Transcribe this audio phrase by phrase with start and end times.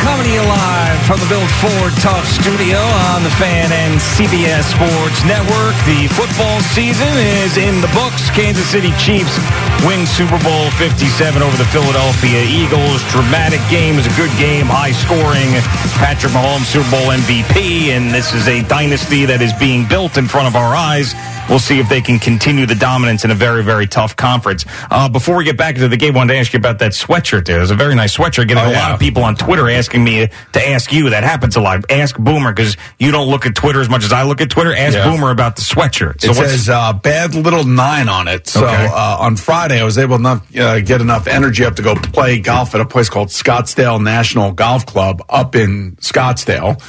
[0.00, 2.78] coming to you live from the Built Ford Tough Studio
[3.12, 5.74] on the Fan and CBS Sports Network.
[5.84, 7.10] The football season
[7.42, 8.30] is in the books.
[8.30, 9.36] Kansas City Chiefs
[9.84, 13.02] win Super Bowl 57 over the Philadelphia Eagles.
[13.10, 13.98] Dramatic game.
[13.98, 15.50] is a good game, high scoring.
[15.98, 20.28] Patrick Mahomes, Super Bowl MVP, and this is a dynasty that is being built in
[20.28, 21.14] front of our eyes.
[21.48, 24.64] We'll see if they can continue the dominance in a very, very tough conference.
[24.90, 26.92] Uh, before we get back into the game, I wanted to ask you about that
[26.92, 27.58] sweatshirt there.
[27.58, 28.48] It was a very nice sweatshirt.
[28.48, 28.82] Getting Oh, a yeah.
[28.82, 31.10] lot of people on Twitter asking me to ask you.
[31.10, 31.90] That happens a lot.
[31.90, 34.72] Ask Boomer because you don't look at Twitter as much as I look at Twitter.
[34.74, 35.10] Ask Yeah.
[35.10, 36.22] Boomer about the sweatshirt.
[36.22, 38.46] So it says uh, bad little nine on it.
[38.46, 38.86] So Okay.
[38.86, 41.96] uh, on Friday, I was able to enough, uh, get enough energy up to go
[41.96, 46.80] play golf at a place called Scottsdale National Golf Club up in Scottsdale.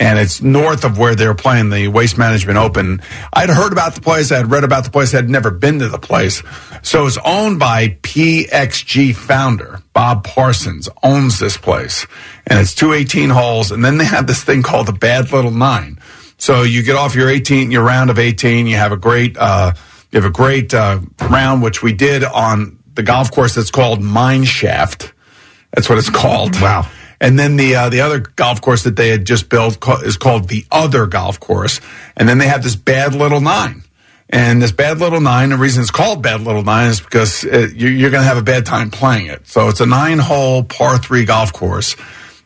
[0.00, 3.02] And it's north of where they're playing the Waste Management Open.
[3.32, 4.32] I'd heard about the place.
[4.32, 5.14] I'd read about the place.
[5.14, 6.42] I'd never been to the place.
[6.82, 12.06] So it's owned by PXG founder Bob Parsons owns this place.
[12.46, 13.70] And it's two eighteen holes.
[13.70, 16.00] And then they have this thing called the Bad Little Nine.
[16.38, 18.66] So you get off your 18, your round of 18.
[18.66, 19.74] You have a great, uh,
[20.10, 24.02] you have a great uh, round, which we did on the golf course that's called
[24.02, 25.12] Mine Shaft.
[25.74, 26.58] That's what it's called.
[26.60, 26.88] Wow.
[27.20, 30.48] And then the uh, the other golf course that they had just built is called
[30.48, 31.80] the Other Golf Course.
[32.16, 33.84] And then they have this Bad Little Nine.
[34.30, 37.74] And this Bad Little Nine, the reason it's called Bad Little Nine is because it,
[37.74, 39.46] you're, you're going to have a bad time playing it.
[39.46, 41.94] So it's a nine hole par three golf course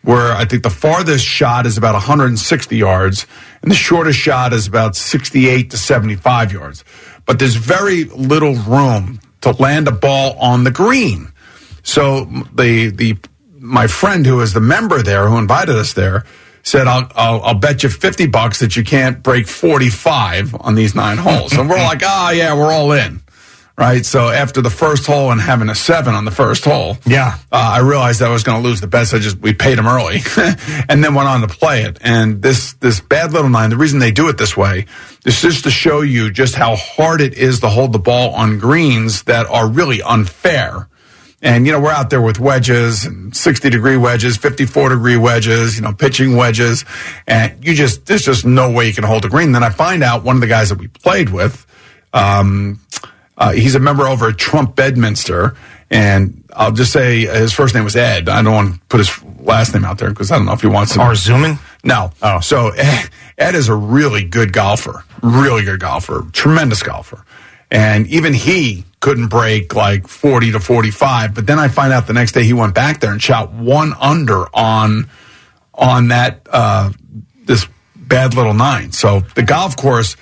[0.02, 3.26] where I think the farthest shot is about 160 yards
[3.62, 6.84] and the shortest shot is about 68 to 75 yards.
[7.26, 11.32] But there's very little room to land a ball on the green.
[11.82, 13.18] So the the
[13.64, 16.24] my friend who is the member there who invited us there
[16.62, 20.94] said I'll I'll, I'll bet you 50 bucks that you can't break 45 on these
[20.94, 21.52] nine holes.
[21.52, 23.22] And we're like, "Ah, yeah, we're all in."
[23.76, 24.06] Right?
[24.06, 27.38] So after the first hole and having a 7 on the first hole, Yeah.
[27.50, 29.08] uh, I realized I was going to lose the bet.
[29.08, 30.20] So I just we paid him early,
[30.88, 31.98] and then went on to play it.
[32.00, 33.70] And this this bad little nine.
[33.70, 34.86] The reason they do it this way
[35.26, 38.58] is just to show you just how hard it is to hold the ball on
[38.58, 40.88] greens that are really unfair.
[41.44, 45.18] And you know we're out there with wedges and sixty degree wedges, fifty four degree
[45.18, 46.86] wedges, you know pitching wedges,
[47.26, 49.52] and you just there's just no way you can hold a green.
[49.52, 51.66] Then I find out one of the guys that we played with.
[52.14, 52.80] Um,
[53.36, 55.54] uh, he's a member over at Trump Bedminster,
[55.90, 58.30] and I'll just say his first name was Ed.
[58.30, 60.62] I don't want to put his last name out there because I don't know if
[60.62, 61.00] he wants to.
[61.00, 61.58] Arzuman?
[61.82, 62.10] No.
[62.22, 62.40] Oh.
[62.40, 67.22] So Ed, Ed is a really good golfer, really good golfer, tremendous golfer.
[67.70, 71.34] And even he couldn't break like 40 to 45.
[71.34, 73.92] But then I find out the next day he went back there and shot one
[74.00, 75.10] under on,
[75.74, 76.90] on that, uh,
[77.44, 78.92] this bad little nine.
[78.92, 80.16] So the golf course,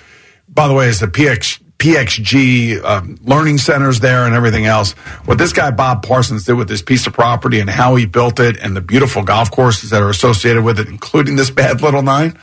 [0.49, 4.91] by the way, is the PX, PXG um, learning centers there and everything else.
[5.23, 8.41] What this guy Bob Parsons did with this piece of property and how he built
[8.41, 12.01] it and the beautiful golf courses that are associated with it, including this bad little
[12.01, 12.37] nine,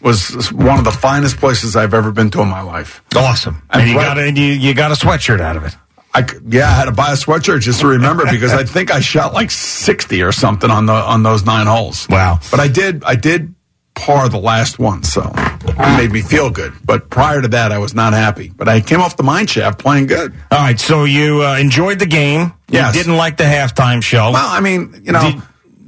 [0.00, 3.02] was one of the finest places I've ever been to in my life.
[3.14, 3.62] Awesome.
[3.70, 5.76] I'm And you right- got, a, you, you got a sweatshirt out of it.
[6.12, 8.98] I yeah, I had to buy a sweatshirt just to remember because I think I
[8.98, 12.08] shot like sixty or something on the on those nine holes.
[12.08, 12.40] Wow.
[12.50, 13.54] But I did I did
[13.94, 16.72] par the last one, so it made me feel good.
[16.84, 18.50] But prior to that, I was not happy.
[18.56, 20.34] But I came off the mine shaft playing good.
[20.50, 22.54] All right, so you uh, enjoyed the game.
[22.68, 22.92] Yes.
[22.96, 24.32] You didn't like the halftime show.
[24.32, 25.40] Well, I mean, you know,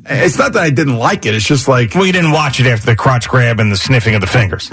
[0.05, 1.35] it's not that I didn't like it.
[1.35, 4.15] It's just like well, you didn't watch it after the crotch grab and the sniffing
[4.15, 4.71] of the fingers.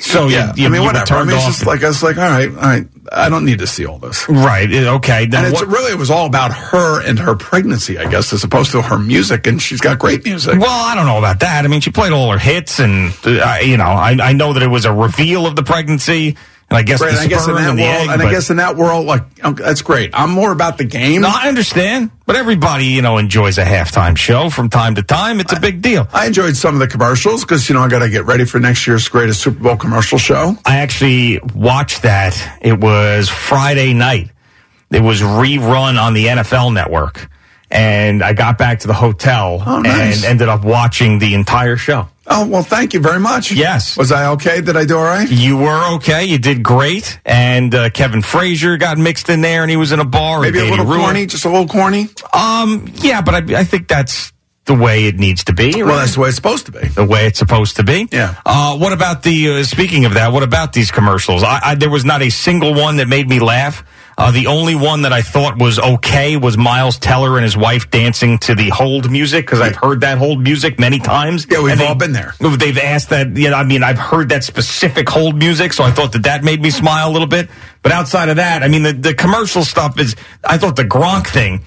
[0.00, 0.52] So, yeah.
[0.54, 1.14] you- you- I mean, whatever.
[1.14, 2.86] I mean, it's just like I was like, all right, all right.
[3.12, 4.26] I don't need to see all this.
[4.28, 4.72] Right.
[4.72, 5.26] Okay.
[5.26, 8.32] Then And it's what- really it was all about her and her pregnancy, I guess,
[8.32, 9.46] as opposed to her music.
[9.46, 10.58] And she's got great music.
[10.58, 11.64] Well, I don't know about that.
[11.64, 14.62] I mean, she played all her hits, and uh, you know, I, I know that
[14.62, 16.36] it was a reveal of the pregnancy,
[16.70, 18.08] and I guess Right, I guess in that and world, egg.
[18.10, 19.22] and I guess in that world, like
[19.56, 20.10] that's great.
[20.14, 21.20] I'm more about the game.
[21.20, 25.40] no, I understand, but everybody, you know, enjoys a halftime show from time to time.
[25.40, 26.08] It's a big deal.
[26.12, 28.58] I enjoyed some of the commercials because you know I got to get ready for
[28.58, 30.56] next year's greatest Super Bowl commercial show.
[30.64, 32.34] I actually watched that.
[32.62, 34.30] It was Friday night.
[34.90, 37.28] It was rerun on the NFL network.
[37.70, 40.16] And I got back to the hotel Oh, nice.
[40.16, 42.08] and ended up watching the entire show.
[42.26, 43.52] Oh well, thank you very much.
[43.52, 43.96] Yes.
[43.96, 44.60] was I okay?
[44.60, 45.30] Did I do all right?
[45.30, 46.24] You were okay.
[46.24, 47.18] You did great.
[47.24, 50.40] And uh, Kevin Frazier got mixed in there, and he was in a bar.
[50.40, 52.08] Maybe a little Rua- corny, just a little corny.
[52.32, 54.32] Um, yeah, but I, I think that's
[54.64, 55.82] the way it needs to be.
[55.82, 56.88] Well, that's the way it's supposed to be.
[56.88, 58.08] the way it's supposed to be.
[58.10, 58.34] Yeah.
[58.46, 59.58] Uh, what about the?
[59.58, 61.42] Uh, speaking of that, what about these commercials?
[61.42, 63.84] I, I, there was not a single one that made me laugh.
[64.16, 67.90] Uh, the only one that I thought was okay was Miles Teller and his wife
[67.90, 71.46] dancing to the hold music because I've heard that hold music many times.
[71.50, 72.32] Yeah, we've And they- all been there.
[72.38, 73.36] They've asked that.
[73.36, 76.44] You know, I mean, I've heard that specific hold music, so I thought that that
[76.44, 77.50] made me smile a little bit.
[77.82, 80.14] But outside of that, I mean, the, the commercial stuff is.
[80.44, 81.64] I thought the Gronk thing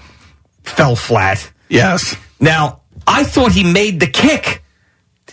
[0.64, 1.52] fell flat.
[1.68, 2.16] Yes.
[2.40, 4.62] Now, I thought he made the kick.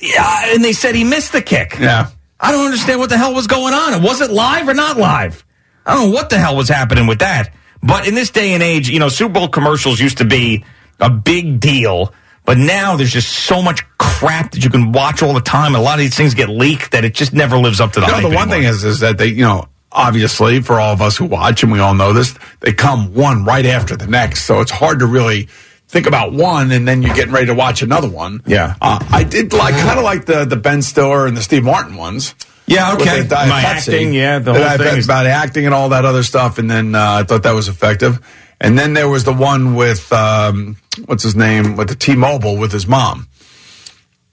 [0.02, 1.78] Yeah, and they said he missed the kick.
[1.80, 2.10] Yeah.
[2.42, 4.04] I don't understand what the hell was going on.
[4.04, 5.45] Was it live or not live?
[5.86, 7.54] I don't know what the hell was happening with that.
[7.84, 10.64] But in this day and age, you know, Super Bowl commercials used to be
[11.00, 12.14] a big deal.
[12.46, 15.76] But now there's just so much crap that you can watch all the time.
[15.76, 18.00] And A lot of these things get leaked that it just never lives up to
[18.00, 18.56] the You know, hype the one anymore.
[18.56, 21.72] thing is, is that they, you know, obviously for all of us who watch, and
[21.72, 24.44] we all know this, they come one right after the next.
[24.44, 25.48] So it's hard to really
[25.88, 28.42] think about one and then you're getting ready to watch another one.
[28.46, 28.76] Yeah.
[28.82, 31.96] Uh, I did like, kind of like the, the Ben Stiller and the Steve Martin
[31.96, 32.34] ones.
[32.68, 33.28] Yeah, okay.
[33.30, 36.58] My acting, yeah, the whole thing is- about acting and all that other stuff.
[36.58, 38.20] And then uh, I thought that was effective.
[38.60, 42.72] And then there was the one with, um, what's his name, with the T-Mobile with
[42.72, 43.28] his mom,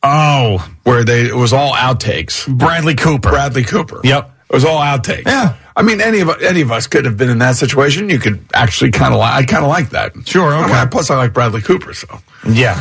[0.03, 2.47] oh, where they it was all outtakes.
[2.47, 3.31] Bradley Cooper.
[3.31, 4.01] Bradley Cooper.
[4.05, 4.32] Yep.
[4.53, 5.25] It was all outtakes.
[5.25, 5.57] Yeah.
[5.75, 8.11] I mean, any of any of us could have been in that situation.
[8.11, 9.33] You could actually kind of like.
[9.33, 10.13] I kind of like that.
[10.29, 10.73] Sure, okay.
[10.73, 11.95] I mean, plus, I like Bradley Cooper.
[11.95, 12.07] So,
[12.47, 12.79] Yeah.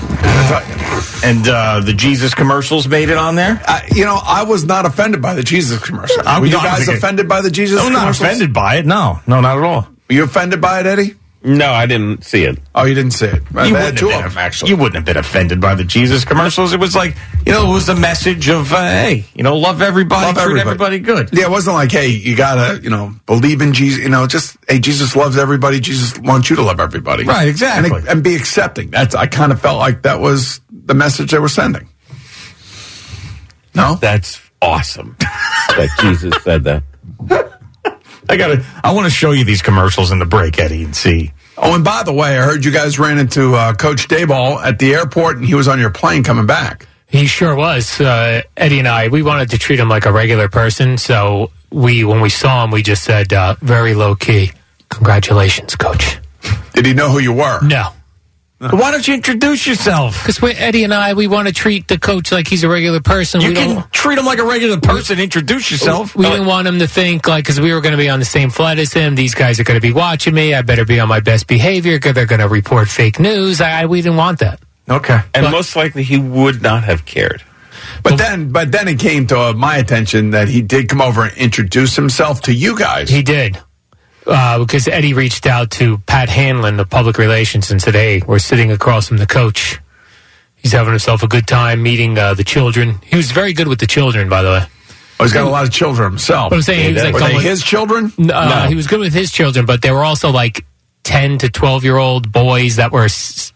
[1.23, 3.61] And uh, the Jesus commercials made it on there?
[3.65, 6.17] I, you know, I was not offended by the Jesus commercial.
[6.17, 7.79] Were you guys offended by the Jesus?
[7.79, 8.85] I'm not offended by it.
[8.85, 9.87] No, no, not at all.
[10.09, 11.15] Were you offended by it, Eddie?
[11.43, 12.59] No, I didn't see it.
[12.75, 13.41] Oh, you didn't see it.
[13.51, 14.69] You wouldn't, have been, actually.
[14.69, 16.71] you wouldn't have been offended by the Jesus commercials.
[16.71, 17.15] It was like,
[17.47, 20.59] you know, it was the message of, uh, hey, you know, love everybody, Love treat
[20.59, 20.97] everybody.
[20.97, 21.29] everybody good.
[21.33, 24.03] Yeah, it wasn't like, hey, you gotta, you know, believe in Jesus.
[24.03, 25.79] You know, just hey, Jesus loves everybody.
[25.79, 27.23] Jesus wants you to love everybody.
[27.23, 27.89] Right, exactly.
[27.91, 28.91] And, and be accepting.
[28.91, 29.15] That's.
[29.15, 31.89] I kind of felt like that was the message they were sending.
[33.73, 36.83] No, That's awesome that Jesus said that.
[38.29, 41.33] I gotta, I want to show you these commercials in the break, Eddie, and see.
[41.57, 44.79] Oh, and by the way, I heard you guys ran into uh, Coach Daboll at
[44.79, 46.87] the airport, and he was on your plane coming back.
[47.07, 47.99] He sure was.
[47.99, 50.97] Uh, Eddie and I, we wanted to treat him like a regular person.
[50.97, 54.51] So we, when we saw him, we just said, uh, very low key,
[54.89, 56.17] congratulations, coach.
[56.73, 57.61] Did he know who you were?
[57.61, 57.89] No.
[58.69, 60.23] Why don't you introduce yourself?
[60.23, 63.41] Because Eddie and I, we want to treat the coach like he's a regular person.
[63.41, 65.19] You we can don't, treat him like a regular person.
[65.19, 66.15] Introduce yourself.
[66.15, 68.25] we didn't want him to think like, because we were going to be on the
[68.25, 69.15] same flight as him.
[69.15, 70.53] These guys are going to be watching me.
[70.53, 73.61] I better be on my best behavior because they're going to report fake news.
[73.61, 74.59] I, I, we didn't want that.
[74.87, 75.19] Okay.
[75.33, 77.41] And But- most likely he would not have cared.
[78.03, 81.23] But then, but then it came to uh, my attention that he did come over
[81.23, 83.09] and introduce himself to you guys.
[83.09, 83.59] He did.
[84.31, 88.39] Uh, because Eddie reached out to Pat Hanlon of public relations, and said, "Hey, we're
[88.39, 89.77] sitting across from the coach.
[90.55, 92.99] He's having himself a good time meeting uh, the children.
[93.03, 94.63] He was very good with the children, by the way.
[95.19, 96.49] oh, he's got a lot of children himself.
[96.51, 98.13] But I'm saying he was like were they his children?
[98.17, 100.65] Uh, He was good with his children, but they were also like
[101.03, 103.07] ten to twelve year old boys that were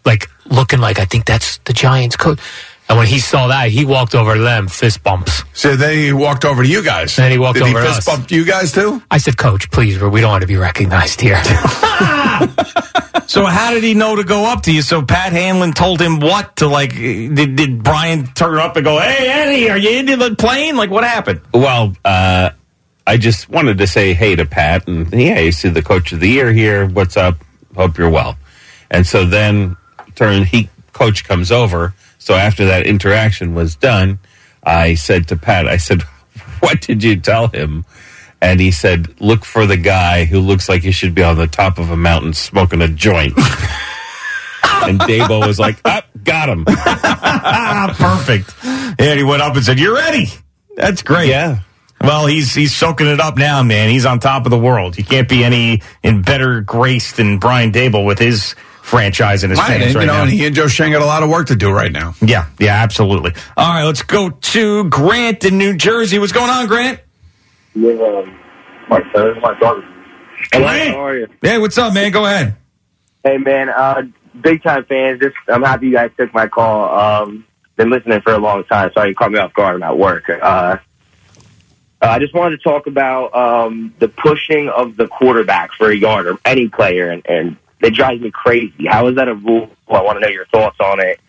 [0.04, 2.38] like looking like I think that's the Giants coach.
[2.88, 5.42] And when he saw that, he walked over to them, fist bumps.
[5.52, 7.16] So then he walked over to you guys.
[7.16, 8.16] Then he walked Did over he to fist us.
[8.16, 9.02] bump you guys too?
[9.10, 11.40] I said, "Coach, please, we don't want to be recognized here."
[13.28, 14.82] So how did he know to go up to you?
[14.82, 16.94] So Pat Hanlon told him what to like?
[16.94, 20.90] Did, did Brian turn up and go, "Hey Eddie, are you into the plane?" Like
[20.90, 21.40] what happened?
[21.52, 22.50] Well, uh,
[23.04, 26.20] I just wanted to say hey to Pat, and yeah, you see the coach of
[26.20, 26.86] the year here.
[26.86, 27.36] What's up?
[27.74, 28.38] Hope you're well.
[28.92, 29.76] And so then,
[30.14, 31.94] turn he coach comes over.
[32.26, 34.18] So after that interaction was done,
[34.64, 36.02] I said to Pat, I said,
[36.58, 37.84] "What did you tell him?"
[38.42, 41.46] And he said, "Look for the guy who looks like he should be on the
[41.46, 46.64] top of a mountain smoking a joint." and Daboll was like, "Ah, got him."
[47.94, 48.52] Perfect.
[48.98, 50.26] And he went up and said, "You're ready."
[50.74, 51.28] That's great.
[51.28, 51.60] Yeah.
[52.00, 53.88] Well, he's he's soaking it up now, man.
[53.88, 54.98] He's on top of the world.
[54.98, 59.58] You can't be any in better grace than Brian Daboll with his franchise and his
[59.58, 60.22] Right, fans and, right you know, now.
[60.22, 62.14] and he and Joe Schoen got a lot of work to do right now.
[62.22, 63.32] yeah, yeah, absolutely.
[63.56, 66.18] All right, let's go to Grant in New Jersey.
[66.18, 67.00] What's going on, Grant?
[67.74, 68.38] with um,
[68.88, 69.84] my son, my daughter.
[70.52, 70.94] Grant.
[70.94, 71.26] How are you?
[71.42, 72.10] Hey, what's up, man?
[72.12, 72.54] Go ahead.
[73.24, 74.02] Hey, man, uh,
[74.40, 75.20] big time fans.
[75.20, 76.96] Just, I'm happy you guys took my call.
[77.24, 77.44] Um,
[77.76, 78.90] been listening for a long time.
[78.94, 79.74] Sorry you caught me off guard.
[79.74, 80.30] I'm at work.
[80.30, 80.76] Uh,
[82.00, 85.94] uh, I just wanted to talk about um, the pushing of the quarterback for a
[85.96, 88.86] yard or any player, and, and it drives me crazy.
[88.86, 89.70] How is that a rule?
[89.88, 91.20] I want to know your thoughts on it.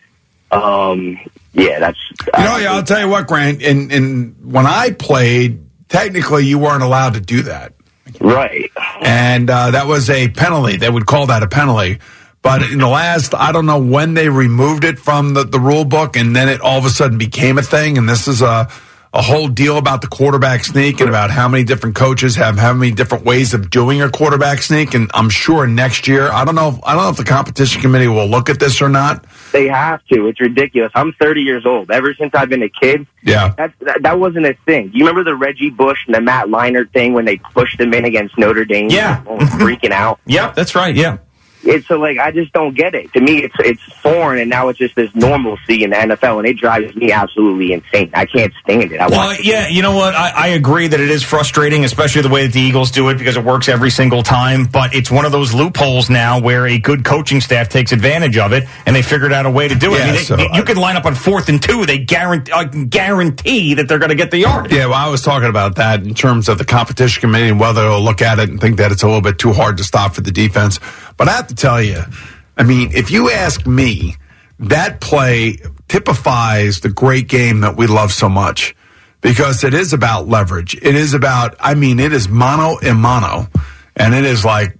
[0.50, 1.18] Um,
[1.52, 1.98] yeah, that's.
[2.36, 3.62] You know, yeah, I'll tell you what, Grant.
[3.62, 7.74] In when I played, technically you weren't allowed to do that,
[8.20, 8.70] right.
[9.02, 10.76] and uh, that was a penalty.
[10.76, 11.98] They would call that a penalty.
[12.40, 15.84] But in the last, I don't know when they removed it from the, the rule
[15.84, 17.98] book, and then it all of a sudden became a thing.
[17.98, 18.70] And this is a
[19.18, 22.72] a whole deal about the quarterback sneak and about how many different coaches have how
[22.72, 24.94] many different ways of doing a quarterback sneak.
[24.94, 27.82] And I'm sure next year, I don't know, if, I don't know if the competition
[27.82, 29.24] committee will look at this or not.
[29.50, 30.28] They have to.
[30.28, 30.92] It's ridiculous.
[30.94, 31.90] I'm 30 years old.
[31.90, 33.54] Ever since I've been a kid, Yeah.
[33.58, 34.92] That, that that wasn't a thing.
[34.94, 38.04] You remember the Reggie Bush and the Matt Leinart thing when they pushed him in
[38.04, 38.88] against Notre Dame?
[38.88, 39.24] Yeah.
[39.24, 40.20] Freaking out.
[40.26, 40.94] Yep, that's right.
[40.94, 41.18] Yeah.
[41.68, 43.12] It's so like I just don't get it.
[43.12, 46.46] To me, it's it's foreign, and now it's just this normalcy in the NFL, and
[46.46, 48.10] it drives me absolutely insane.
[48.14, 49.00] I can't stand it.
[49.00, 50.14] I Well, want yeah, you know what?
[50.14, 53.18] I, I agree that it is frustrating, especially the way that the Eagles do it
[53.18, 54.64] because it works every single time.
[54.64, 58.52] But it's one of those loopholes now where a good coaching staff takes advantage of
[58.52, 59.96] it, and they figured out a way to do it.
[59.96, 61.98] I Yeah, mean, they- so you I- can line up on fourth and two; they
[61.98, 64.72] guarantee, I can guarantee that they're going to get the yard.
[64.72, 67.82] Yeah, well, I was talking about that in terms of the competition committee and whether
[67.82, 70.14] they'll look at it and think that it's a little bit too hard to stop
[70.14, 70.78] for the defense.
[71.18, 72.00] But I have to tell you,
[72.56, 74.16] I mean, if you ask me,
[74.60, 75.58] that play
[75.88, 78.74] typifies the great game that we love so much
[79.20, 80.74] because it is about leverage.
[80.74, 83.48] It is about, I mean, it is mono and mono.
[83.94, 84.78] And it is like,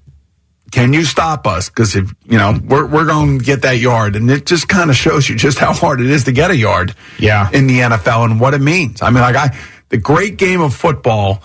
[0.70, 1.68] can you stop us?
[1.68, 4.90] Because if you know we're we're going to get that yard, and it just kind
[4.90, 6.94] of shows you just how hard it is to get a yard.
[7.18, 7.48] Yeah.
[7.52, 9.00] in the NFL and what it means.
[9.00, 9.56] I mean, like I,
[9.88, 11.42] the great game of football.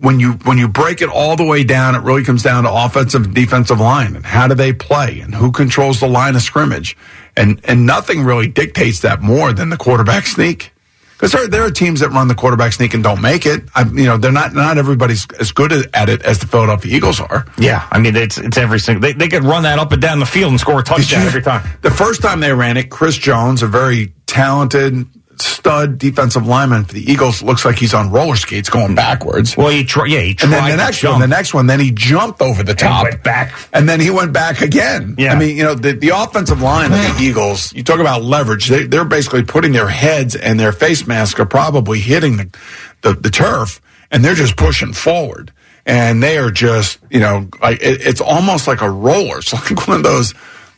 [0.00, 2.72] When you when you break it all the way down, it really comes down to
[2.72, 6.42] offensive and defensive line and how do they play and who controls the line of
[6.42, 6.96] scrimmage,
[7.36, 10.72] and and nothing really dictates that more than the quarterback sneak.
[11.16, 13.62] Because there, there are teams that run the quarterback sneak and don't make it.
[13.74, 17.20] I, you know, they're not not everybody's as good at it as the Philadelphia Eagles
[17.20, 17.46] are.
[17.56, 19.00] Yeah, I mean, it's it's every single.
[19.00, 21.42] They, they could run that up and down the field and score a touchdown every
[21.42, 21.66] time.
[21.82, 25.06] The first time they ran it, Chris Jones, a very talented
[25.40, 28.94] stud defensive lineman for the Eagles, looks like he's on roller skates going hmm.
[28.94, 29.56] backwards.
[29.56, 30.10] Well, he tried.
[30.10, 31.14] yeah, he tried And then the next jump.
[31.14, 33.52] one, the next one, then he jumped over the top, went back.
[33.72, 35.14] and then he went back again.
[35.18, 35.32] Yeah.
[35.32, 37.72] I mean, you know, the, the offensive line of the Eagles.
[37.72, 41.46] You talk about leverage; they, they're basically putting their heads and their face masks are
[41.46, 42.56] probably hitting the,
[43.02, 45.52] the the turf, and they're just pushing forward.
[45.86, 49.38] And they are just, you know, like it, it's almost like a roller.
[49.44, 50.32] It's like one of those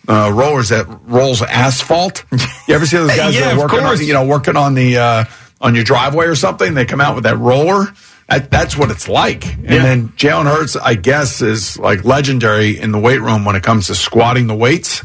[0.08, 2.24] uh, rollers that rolls asphalt.
[2.68, 4.00] You ever see those guys Yeah, that of are working course.
[4.00, 5.24] on, you know, working on the uh,
[5.60, 6.74] on your driveway or something?
[6.74, 7.86] They come out with that roller.
[8.28, 9.46] That, that's what it's like.
[9.56, 9.82] And Yeah.
[9.82, 13.86] then Jalen Hurts, I guess, is like legendary in the weight room when it comes
[13.86, 15.02] to squatting the weights.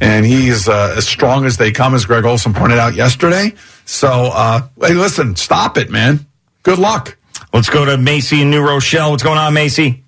[0.00, 3.54] And he's uh, as strong as they come, as Greg Olsen pointed out yesterday.
[3.84, 6.24] So, uh, hey, listen, stop it, man.
[6.62, 7.16] Good luck.
[7.52, 9.10] Let's go to Macy in New Rochelle.
[9.10, 10.04] What's going on, Macy?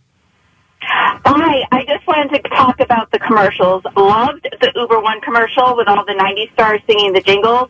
[0.81, 1.84] Hi, I just
[2.17, 3.83] wanted to talk about the commercials.
[3.97, 7.69] Loved the Uber One commercial with all the 90s stars singing the jingles.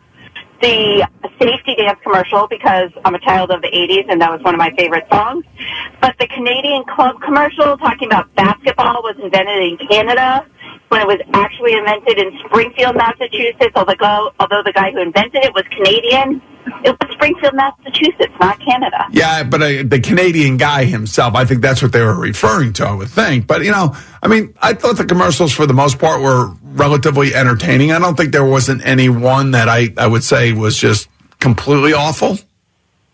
[0.61, 1.07] The
[1.39, 4.59] safety dance commercial because I'm a child of the 80s and that was one of
[4.59, 5.45] my favorite songs.
[5.99, 10.45] But the Canadian Club commercial talking about basketball was invented in Canada
[10.89, 15.53] when it was actually invented in Springfield, Massachusetts, although, although the guy who invented it
[15.53, 16.41] was Canadian.
[16.83, 19.05] It was Springfield, Massachusetts, not Canada.
[19.11, 22.85] Yeah, but uh, the Canadian guy himself, I think that's what they were referring to,
[22.85, 23.47] I would think.
[23.47, 27.33] But, you know, I mean, I thought the commercials for the most part were relatively
[27.33, 27.91] entertaining.
[27.91, 31.07] I don't think there wasn't any one that I, I would say was just
[31.39, 32.37] completely awful.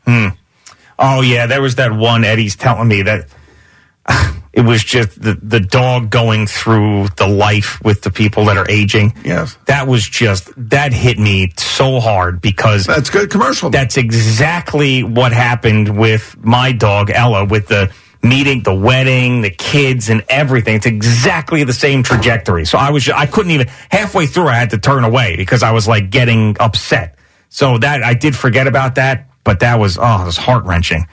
[0.05, 0.29] Hmm.
[0.97, 3.27] Oh yeah, there was that one Eddie's telling me that
[4.53, 8.69] it was just the the dog going through the life with the people that are
[8.69, 9.13] aging.
[9.23, 9.57] Yes.
[9.65, 13.69] That was just that hit me so hard because That's good commercial.
[13.69, 17.91] that's exactly what happened with my dog Ella with the
[18.23, 20.75] meeting, the wedding, the kids, and everything.
[20.75, 22.65] It's exactly the same trajectory.
[22.65, 24.47] So I was, I couldn't even halfway through.
[24.47, 27.17] I had to turn away because I was like getting upset.
[27.49, 31.07] So that I did forget about that, but that was oh, it was heart wrenching.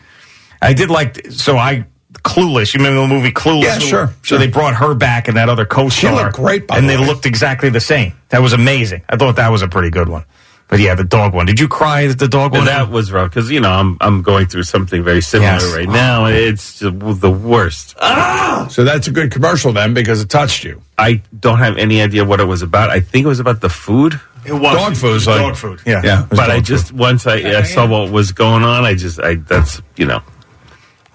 [0.60, 1.86] I did like so I.
[2.12, 2.74] Clueless.
[2.74, 3.62] You remember the movie Clueless?
[3.64, 4.38] Yeah, sure, So sure.
[4.38, 6.10] they brought her back and that other co-star.
[6.10, 7.06] She looked great, by and the they way.
[7.06, 8.14] looked exactly the same.
[8.30, 9.02] That was amazing.
[9.08, 10.24] I thought that was a pretty good one.
[10.68, 11.46] But yeah, the dog one.
[11.46, 12.60] Did you cry at the dog one?
[12.60, 15.74] And that was rough because you know I'm I'm going through something very similar Yes.
[15.74, 16.26] right now.
[16.26, 16.90] It's the
[17.30, 17.94] worst.
[18.02, 18.66] Ah!
[18.70, 20.82] so that's a good commercial then because it touched you.
[20.98, 22.90] I don't have any idea what it was about.
[22.90, 25.80] I think it was about the food, It was Dog food's like- dog food.
[25.86, 26.26] Yeah, Yeah.
[26.28, 29.36] But I dog just once I, I saw what was going on, I just I
[29.36, 30.37] that's you know food.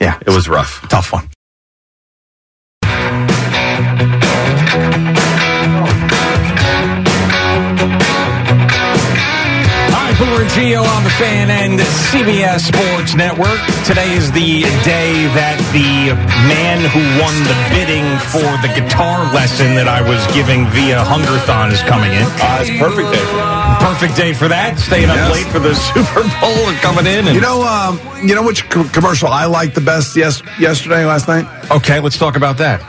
[0.04, 0.86] Yeah, it was rough.
[0.90, 1.30] tough one.
[10.54, 13.58] Gio on the Fan and CBS Sports Network.
[13.90, 16.14] Today is the day that the
[16.46, 21.72] man who won the bidding for the guitar lesson that I was giving via Hungerthon
[21.74, 22.22] is coming in.
[22.38, 23.42] Uh, it's perfect day for
[23.84, 24.78] Perfect day for that.
[24.78, 27.26] Staying up late for the Super Bowl and coming in.
[27.26, 31.04] And, You know, um, you know which co- commercial I liked the best yes, yesterday,
[31.06, 31.46] last night?
[31.72, 32.80] okay, let's talk about that.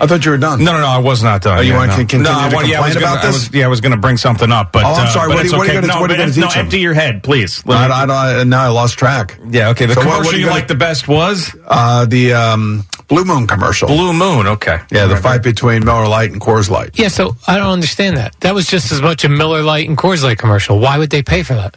[0.00, 0.62] I thought you were done.
[0.64, 0.86] No, no, no.
[0.86, 1.58] I was not done.
[1.58, 1.96] Oh, you Yeah, want no.
[1.96, 3.64] to continue no, I to want- yeah, I was complain gonna, about I was- yeah,
[3.64, 5.28] I was going to bring something up, but Oh, I'm uh, sorry.
[5.28, 5.86] but What are it's you- what are you okay.
[5.86, 6.64] gonna- no, what are you but- gonna no, teach him?
[6.66, 7.62] empty your head, please.
[7.68, 9.36] I, I, I, now I lost track.
[9.50, 9.86] yeah, okay.
[9.86, 13.24] The So what- what commercial you you gonna- the best was Uh, the um, Blue
[13.24, 13.88] Moon commercial.
[13.88, 14.46] Blue Moon.
[14.46, 14.78] Okay.
[14.90, 16.90] Yeah, the fight between Miller Lite and Coors Light.
[16.94, 18.34] Yeah, so I don't understand that.
[18.40, 20.78] That was just as much a Miller Lite and Coors Light commercial.
[20.78, 21.76] Why would they pay for that?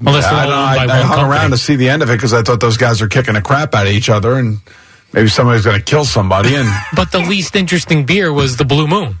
[0.00, 1.28] Unless I, they're don't know, all owned I, I hung company.
[1.28, 3.42] around to see the end of it because I thought those guys were kicking the
[3.42, 4.60] crap out of each other, and
[5.12, 6.54] maybe somebody's going to kill somebody.
[6.54, 9.16] And But the least interesting beer was the Blue Moon.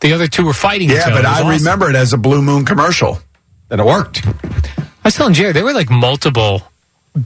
[0.00, 1.48] The other two were fighting each yeah, but I awesome.
[1.48, 3.18] remember it as a Blue Moon commercial.
[3.70, 4.26] And it worked.
[4.26, 6.62] I was telling Jerry there were like multiple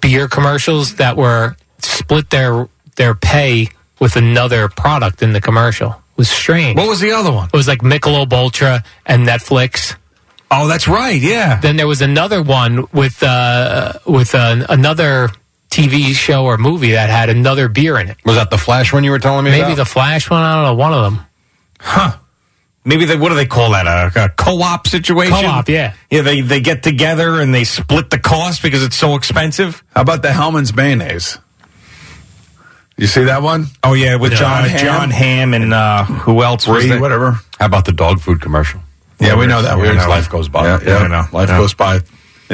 [0.00, 3.68] beer commercials that were split their their pay
[4.00, 5.90] with another product in the commercial.
[5.90, 6.76] It was strange.
[6.76, 7.48] What was the other one?
[7.52, 9.96] it was like Michelob Ultra and Netflix.
[10.50, 11.20] Oh, that's right.
[11.20, 11.60] Yeah.
[11.60, 15.30] Then there was another one with uh, with uh, another
[15.74, 18.16] TV show or movie that had another beer in it.
[18.24, 19.76] Was that the Flash one you were telling me Maybe about?
[19.76, 20.40] the Flash one.
[20.42, 20.74] I don't know.
[20.80, 21.26] One of them.
[21.80, 22.16] Huh.
[22.84, 23.86] Maybe they, what do they call that?
[23.86, 25.34] A, a co-op situation?
[25.34, 25.94] Co-op, yeah.
[26.10, 29.82] Yeah, they, they get together and they split the cost because it's so expensive.
[29.94, 31.38] How about the Hellmann's mayonnaise?
[32.96, 33.66] You see that one?
[33.82, 34.78] Oh yeah, with Jon uh, Hamm?
[34.86, 37.00] Jon Hamm and uh, who else was Bree, there?
[37.00, 37.32] whatever.
[37.58, 38.80] How about the dog food commercial?
[39.18, 39.78] Yeah, we know that.
[39.78, 40.64] We As know life goes by.
[40.64, 40.96] Yeah, yeah.
[40.98, 41.24] I know.
[41.32, 41.58] Life Yeah.
[41.58, 42.00] goes by,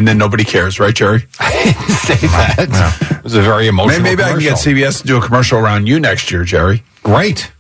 [0.01, 1.27] and then nobody cares, right, Jerry?
[1.41, 1.73] I
[2.05, 3.19] say that.
[3.19, 4.55] It was a very emotional Maybe, maybe I can get.
[4.55, 6.83] CBS to do a commercial around you next year, Jerry.
[7.03, 7.53] Great.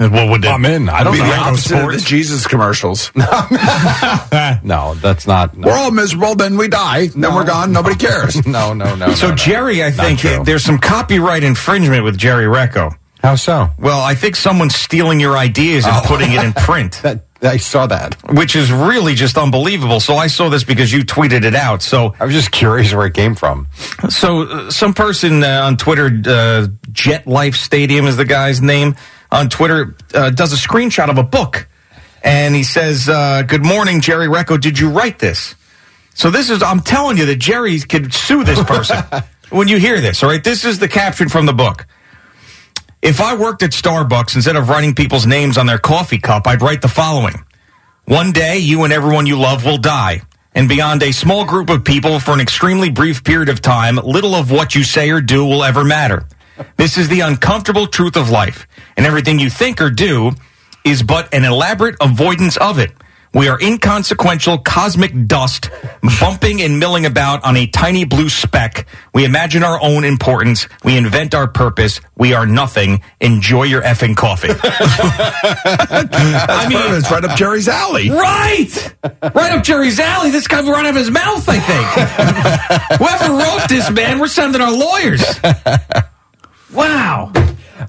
[0.00, 0.88] And What would I'm in.
[0.88, 1.32] I don't Be the know.
[1.42, 3.10] opposite of the Jesus commercials.
[4.62, 5.56] No, that's not.
[5.56, 8.44] No, We're all miserable, then we die, then we're gone, nobody cares.
[8.46, 8.94] no, no.
[8.94, 9.36] no So no, no.
[9.36, 10.42] Jerry, I think true.
[10.44, 12.96] there's some copyright infringement with Jerry Recco.
[13.22, 13.68] How so?
[13.78, 17.86] Well, I think someone's stealing your ideas and putting it in print, That I saw
[17.86, 18.14] that.
[18.32, 20.00] which is really just unbelievable.
[20.00, 21.82] So I saw this because you tweeted it out.
[21.82, 23.66] So I was just curious where it came from.
[24.08, 28.96] So, uh, some person uh, on Twitter, uh, Jet Life Stadium is the guy's name,
[29.30, 31.68] on Twitter, uh, does a screenshot of a book.
[32.22, 34.60] And he says, uh, Good morning, Jerry Recco.
[34.60, 35.54] Did you write this?
[36.14, 38.98] So, this is, I'm telling you that Jerry could sue this person
[39.50, 40.42] when you hear this, all right?
[40.42, 41.86] This is the caption from the book.
[43.00, 46.62] If I worked at Starbucks, instead of writing people's names on their coffee cup, I'd
[46.62, 47.44] write the following.
[48.06, 50.22] One day, you and everyone you love will die.
[50.54, 54.34] And beyond a small group of people for an extremely brief period of time, little
[54.34, 56.26] of what you say or do will ever matter.
[56.76, 58.66] This is the uncomfortable truth of life.
[58.96, 60.32] And everything you think or do
[60.84, 62.90] is but an elaborate avoidance of it.
[63.38, 65.70] We are inconsequential cosmic dust
[66.18, 68.88] bumping and milling about on a tiny blue speck.
[69.14, 70.66] We imagine our own importance.
[70.82, 72.00] We invent our purpose.
[72.16, 73.00] We are nothing.
[73.20, 74.48] Enjoy your effing coffee.
[74.54, 74.56] I
[76.68, 78.10] mean, it's right up Jerry's alley.
[78.10, 78.96] Right!
[79.04, 80.30] Right up Jerry's alley.
[80.30, 81.86] This guy right out of his mouth, I think.
[82.98, 85.22] Whoever wrote this, man, we're sending our lawyers.
[86.72, 87.32] Wow.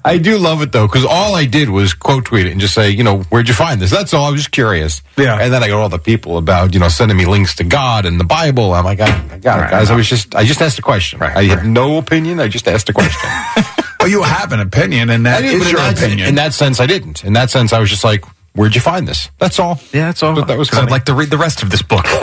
[0.04, 2.74] I do love it though, because all I did was quote tweet it and just
[2.74, 3.90] say, you know, where'd you find this?
[3.90, 4.24] That's all.
[4.26, 5.02] I was just curious.
[5.16, 5.38] Yeah.
[5.40, 8.06] And then I got all the people about, you know, sending me links to God
[8.06, 8.72] and the Bible.
[8.74, 9.90] I'm like, I, I got it, Right, guys.
[9.90, 11.18] I I was just, I just asked a question.
[11.18, 12.40] Right, I have no opinion.
[12.40, 13.30] I just asked a question.
[14.00, 16.26] Well, you have an opinion, and that I did, but is your opinion.
[16.26, 17.22] In that sense, I didn't.
[17.22, 18.24] In that sense, I was just like,
[18.54, 19.30] where'd you find this?
[19.38, 19.80] That's all.
[19.92, 20.34] Yeah, that's all.
[20.34, 22.04] But that was Because I'd like to read the rest of this book.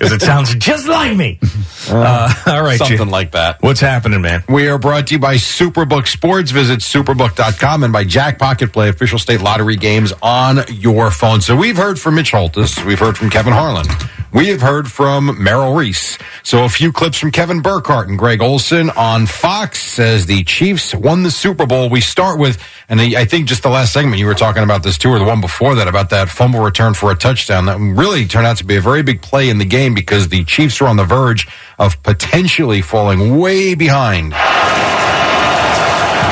[0.00, 1.38] Because it sounds just like me.
[1.90, 3.10] Uh, all right, Something Jim.
[3.10, 3.60] like that.
[3.62, 4.44] What's happening, man?
[4.48, 6.50] We are brought to you by Superbook Sports.
[6.52, 11.40] Visit superbook.com and by Jackpocket Play, official state lottery games on your phone.
[11.40, 12.84] So we've heard from Mitch Holthus.
[12.84, 13.86] We've heard from Kevin Harlan.
[14.32, 16.16] We have heard from Merrill Reese.
[16.44, 20.94] So a few clips from Kevin Burkhardt and Greg Olsen on Fox as the Chiefs
[20.94, 21.90] won the Super Bowl.
[21.90, 24.96] We start with, and I think just the last segment you were talking about this
[24.98, 27.66] too, or the one before that, about that fumble return for a touchdown.
[27.66, 30.44] That really turned out to be a very big play in the game because the
[30.44, 34.32] Chiefs were on the verge of potentially falling way behind.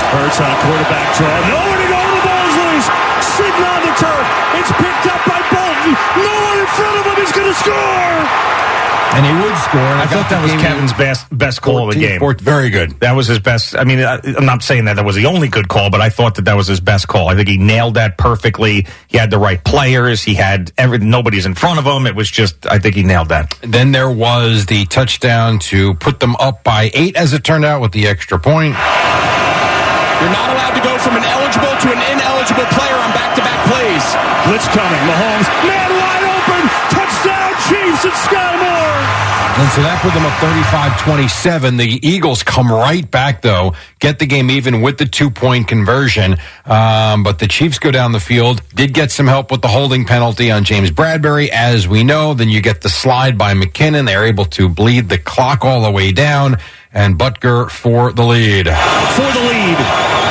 [0.08, 1.28] Hurts on a quarterback draw.
[1.50, 1.98] Nowhere to go.
[1.98, 2.88] The ball's loose.
[3.26, 4.26] Sitting on the turf.
[4.54, 5.94] It's picked up by Bolton.
[6.22, 6.47] No
[7.36, 8.48] one in front of him is going to score.
[9.10, 9.80] And he would score.
[9.80, 12.20] I thought that was Kevin's best best call of the game.
[12.40, 13.00] Very good.
[13.00, 13.74] That was his best.
[13.74, 16.10] I mean, I- I'm not saying that that was the only good call, but I
[16.10, 17.28] thought that that was his best call.
[17.28, 18.86] I think he nailed that perfectly.
[19.08, 20.22] He had the right players.
[20.22, 22.06] He had every nobody's in front of him.
[22.06, 23.56] It was just, I think he nailed that.
[23.62, 27.80] Then there was the touchdown to put them up by eight, as it turned out,
[27.80, 28.74] with the extra point.
[30.20, 34.04] You're not allowed to go from an eligible to an ineligible player on back-to-back plays.
[34.46, 35.00] Blitz coming.
[35.08, 35.48] Mahomes.
[35.64, 36.07] Man wide open.
[36.07, 36.07] Touchdown
[37.68, 38.88] Chiefs at Skyy Moore.
[39.58, 41.78] And so that put them up 35 27.
[41.78, 46.36] The Eagles come right back, though, get the game even with the two point conversion.
[46.64, 50.04] Um, but the Chiefs go down the field, did get some help with the holding
[50.04, 52.34] penalty on James Bradberry, as we know.
[52.34, 54.06] Then you get the slide by McKinnon.
[54.06, 56.58] They're able to bleed the clock all the way down.
[56.92, 58.66] And Butker for the lead.
[58.66, 60.27] For the lead.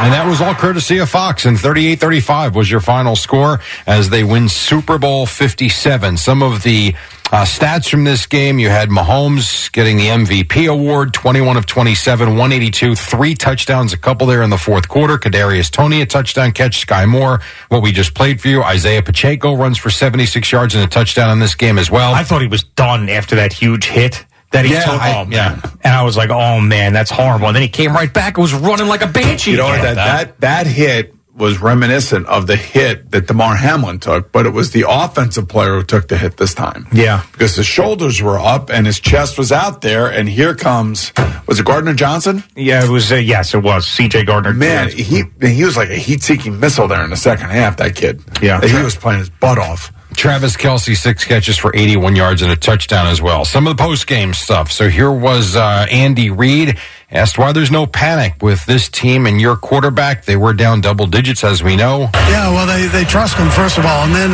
[0.00, 1.44] And that was all courtesy of Fox.
[1.44, 6.16] And 38 35 was your final score as they win Super Bowl 57.
[6.16, 6.94] Some of the
[7.30, 12.30] Uh, stats from this game: you had Mahomes getting the MVP award, 21 of 27,
[12.30, 15.18] 182, three touchdowns, a couple there in the fourth quarter.
[15.18, 16.86] Kadarius Toney a touchdown catch.
[16.86, 18.62] Skyy Moore, what we just played for you.
[18.62, 22.14] Isaiah Pacheco runs for 76 yards and a touchdown in this game as well.
[22.14, 25.00] I thought he was done after that huge hit that he Yeah, took.
[25.00, 25.32] I- oh, man.
[25.32, 25.70] yeah.
[25.84, 27.48] And I was like, oh, man, that's horrible.
[27.48, 29.52] And then he came right back and was running like a banshee.
[29.52, 29.78] You know what?
[29.80, 29.94] again.
[29.96, 34.48] That, that that hit was reminiscent of the hit that Damar Hamlin took, but it
[34.50, 36.88] was the offensive player who took the hit this time.
[36.92, 37.22] Yeah.
[37.30, 41.12] because his shoulders were up and his chest was out there, and here comes
[41.46, 42.42] was it Gardner Johnson?
[42.56, 43.86] Yeah, it was, uh, yes, it was.
[43.86, 44.52] CJ Gardner.
[44.52, 47.76] Man, he he was like a heat-seeking missile there in the second half.
[47.76, 48.60] That kid, Yeah.
[48.60, 49.92] he was playing his butt off.
[50.18, 53.44] Travis Kelce, six catches for 81 yards and a touchdown as well.
[53.44, 54.72] Some of the post game stuff.
[54.72, 56.76] So here was uh, Andy Reid
[57.08, 60.24] asked why there's no panic with this team and your quarterback.
[60.24, 62.10] They were down double digits, as we know.
[62.14, 64.04] Yeah, well, they, they trust him, first of all.
[64.06, 64.30] And then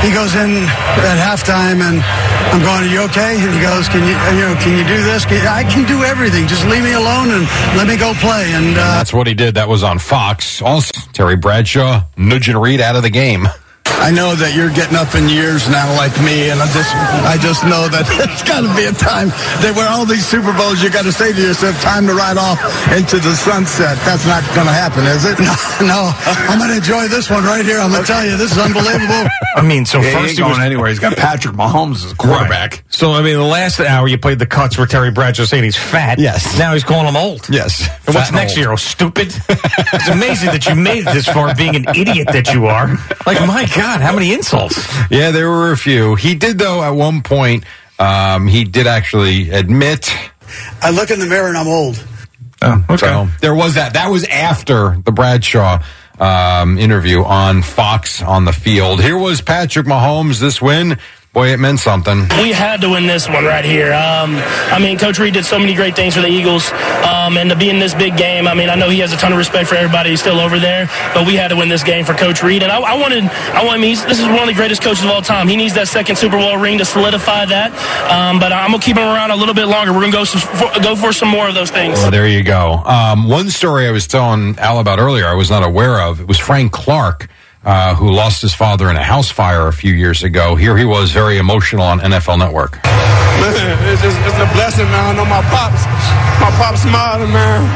[0.00, 0.56] he goes in
[1.04, 3.36] at halftime, and I'm going, Are you okay?
[3.36, 5.26] And he goes, Can you, you know, can you do this?
[5.26, 6.46] Can, I can do everything.
[6.48, 7.42] Just leave me alone and
[7.76, 8.54] let me go play.
[8.54, 9.56] And uh, That's what he did.
[9.56, 10.62] That was on Fox.
[10.62, 13.46] Also, Terry Bradshaw nudging Reid out of the game.
[14.02, 16.92] I know that you're getting up in years now, like me, and I just,
[17.26, 19.28] I just know that it's got to be a time
[19.64, 22.36] that where all these Super Bowls, you got to say to yourself, time to ride
[22.36, 22.60] off
[22.92, 23.96] into the sunset.
[24.04, 25.36] That's not going to happen, is it?
[25.46, 26.10] No, no.
[26.26, 27.78] I'm going to enjoy this one right here.
[27.78, 29.28] I'm going to tell you, this is unbelievable.
[29.54, 30.88] I mean, so Yeah, he first ain't he was going anywhere.
[30.88, 32.72] He's got Patrick Mahomes as a quarterback.
[32.72, 32.82] Right.
[32.88, 35.76] So I mean, the last hour you played the cuts where Terry Bradshaw saying he's
[35.76, 36.18] fat.
[36.18, 36.58] Yes.
[36.58, 37.48] Now he's calling him old.
[37.48, 37.88] Yes.
[38.06, 38.58] And what's and next old.
[38.58, 38.72] year?
[38.72, 39.28] Oh, stupid.
[39.48, 42.88] it's amazing that you made it this far, being an idiot that you are.
[43.26, 44.76] Like, my God, how many insults?
[45.10, 46.14] Yeah, there were a few.
[46.14, 47.64] He did, though, at one point,
[47.98, 50.12] um, he did actually admit.
[50.82, 52.04] I look in the mirror and I'm old.
[52.62, 52.96] Oh, okay.
[52.96, 53.94] So there was that.
[53.94, 55.82] That was after the Bradshaw
[56.18, 59.00] um, interview on Fox on the field.
[59.00, 60.40] Here was Patrick Mahomes.
[60.40, 60.98] This win,
[61.36, 62.22] boy, it meant something.
[62.40, 63.92] We had to win this one right here.
[63.92, 64.36] Um,
[64.72, 66.72] I mean, Coach Reid did so many great things for the Eagles,
[67.04, 68.48] um, and to be in this big game.
[68.48, 70.88] I mean, I know he has a ton of respect for everybody still over there,
[71.12, 72.62] but we had to win this game for Coach Reid.
[72.62, 73.76] And I, I wanted, I want.
[73.76, 75.46] I mean, this is one of the greatest coaches of all time.
[75.46, 77.70] He needs that second Super Bowl ring to solidify that.
[78.10, 79.92] Um, but I'm gonna keep him around a little bit longer.
[79.92, 81.98] We're gonna go some, for, go for some more of those things.
[81.98, 82.80] Well, there you go.
[82.86, 86.18] Um, one story I was telling Al about earlier, I was not aware of.
[86.18, 87.28] It was Frank Clark.
[87.66, 90.54] Uh, who lost his father in a house fire a few years ago.
[90.54, 92.78] Here he was, very emotional on NFL Network.
[93.42, 95.02] Listen, it's just it's a blessing, man.
[95.02, 95.82] I know my pops,
[96.38, 97.66] my pops smiling, man.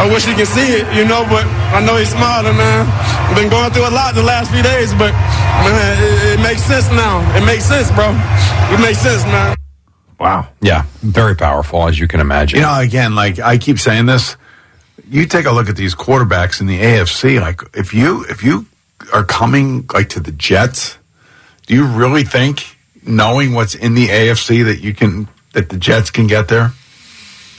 [0.00, 1.44] I wish he could see it, you know, but
[1.76, 2.88] I know he's smiling, man.
[2.88, 6.62] I've been going through a lot the last few days, but man, it, it makes
[6.62, 7.20] sense now.
[7.36, 8.16] It makes sense, bro.
[8.72, 9.56] It makes sense, man.
[10.18, 10.48] Wow.
[10.62, 12.60] Yeah, very powerful, as you can imagine.
[12.60, 14.38] You know, again, like I keep saying this,
[15.10, 17.40] you take a look at these quarterbacks in the AFC.
[17.40, 18.66] Like, if you if you
[19.14, 20.98] are coming like to the Jets,
[21.66, 26.10] do you really think, knowing what's in the AFC, that you can that the Jets
[26.10, 26.72] can get there?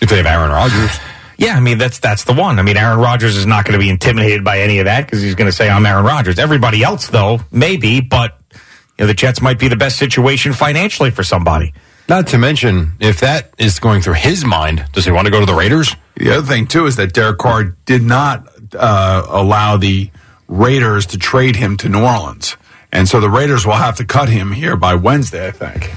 [0.02, 0.98] if they have Aaron Rodgers.
[1.38, 2.60] Yeah, I mean that's that's the one.
[2.60, 5.22] I mean Aaron Rodgers is not going to be intimidated by any of that because
[5.22, 6.39] he's going to say I'm Aaron Rodgers.
[6.39, 8.60] Everybody else though, maybe, but you
[9.00, 11.74] know the Jets might be the best situation financially for somebody.
[12.08, 15.39] Not to mention, if that is going through his mind, does he want to go
[15.39, 15.96] to the Raiders?
[16.15, 20.12] The other thing too is that Derek Carr did not uh, allow the
[20.48, 22.58] Raiders to trade him to New Orleans,
[22.92, 25.92] and so the Raiders will have to cut him here by Wednesday, I think.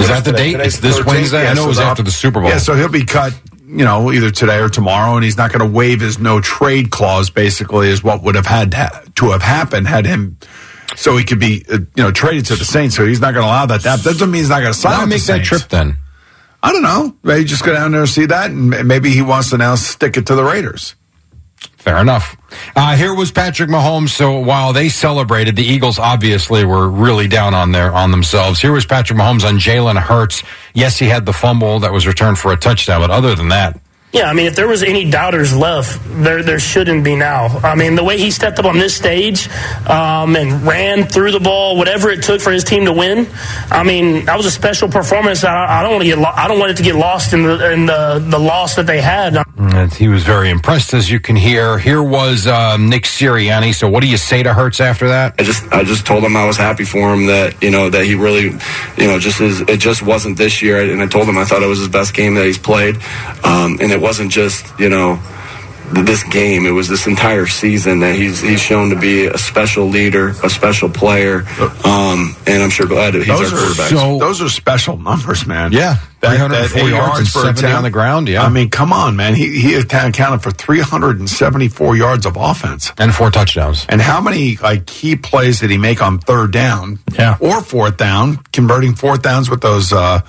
[0.00, 0.60] Is that the Today- date?
[0.66, 1.06] It's this 13th.
[1.06, 1.42] Wednesday?
[1.44, 2.48] Yeah, I know so it was after the Super Bowl.
[2.48, 3.34] Yeah, so he'll be cut,
[3.66, 6.90] you know, either today or tomorrow, and he's not going to waive his no trade
[6.90, 7.28] clause.
[7.30, 8.72] Basically, is what would have had
[9.16, 10.38] to, have happened had him.
[10.96, 12.96] So he could be, uh, you know, traded to the Saints.
[12.96, 13.82] So he's not going to allow that.
[13.82, 14.98] That doesn't mean he's not going to sign.
[14.98, 15.98] Why make that trip then?
[16.62, 17.14] I don't know.
[17.22, 20.16] Maybe just go down there and see that, and maybe he wants to now stick
[20.16, 20.94] it to the Raiders.
[21.58, 22.36] Fair enough.
[22.74, 24.08] Uh, here was Patrick Mahomes.
[24.08, 28.60] So while they celebrated, the Eagles obviously were really down on their on themselves.
[28.60, 30.42] Here was Patrick Mahomes on Jalen Hurts.
[30.74, 33.80] Yes, he had the fumble that was returned for a touchdown, but other than that,
[34.16, 37.48] Yeah, I mean, if there was any doubters left, there there shouldn't be now.
[37.62, 39.46] I mean, the way he stepped up on this stage
[39.86, 43.28] um, and ran through the ball, whatever it took for his team to win.
[43.70, 45.44] I mean, that was a special performance.
[45.44, 47.42] I, I don't want to get lo- I don't want it to get lost in
[47.42, 49.36] the in the, the loss that they had.
[49.58, 51.76] and he was very impressed, as you can hear.
[51.78, 53.74] Here was um, Nick Sirianni.
[53.74, 55.34] So what do you say to Hurts after that?
[55.38, 58.04] I just I just told him I was happy for him that you know that
[58.06, 58.58] he really
[58.96, 61.62] you know just is it just wasn't this year and I told him I thought
[61.62, 62.96] it was his best game that he's played
[63.44, 65.18] um, and it wasn't just you know
[65.92, 66.66] this game.
[66.66, 70.50] It was this entire season that he's he's shown to be a special leader, a
[70.50, 71.44] special player,
[71.84, 74.18] um, and I'm sure glad that he's Those our are quarterback.
[74.20, 75.70] those are special numbers, man.
[75.70, 77.76] Yeah, that, 304 eight yards and per 70 attempt.
[77.76, 78.42] on the ground, yeah.
[78.42, 79.34] I mean, come on, man.
[79.36, 83.86] He he accounted for 374 yards of offense and four touchdowns.
[83.88, 86.98] And how many like key plays did he make on third down?
[87.14, 87.36] Yeah.
[87.40, 90.20] or fourth down, converting fourth downs with those uh,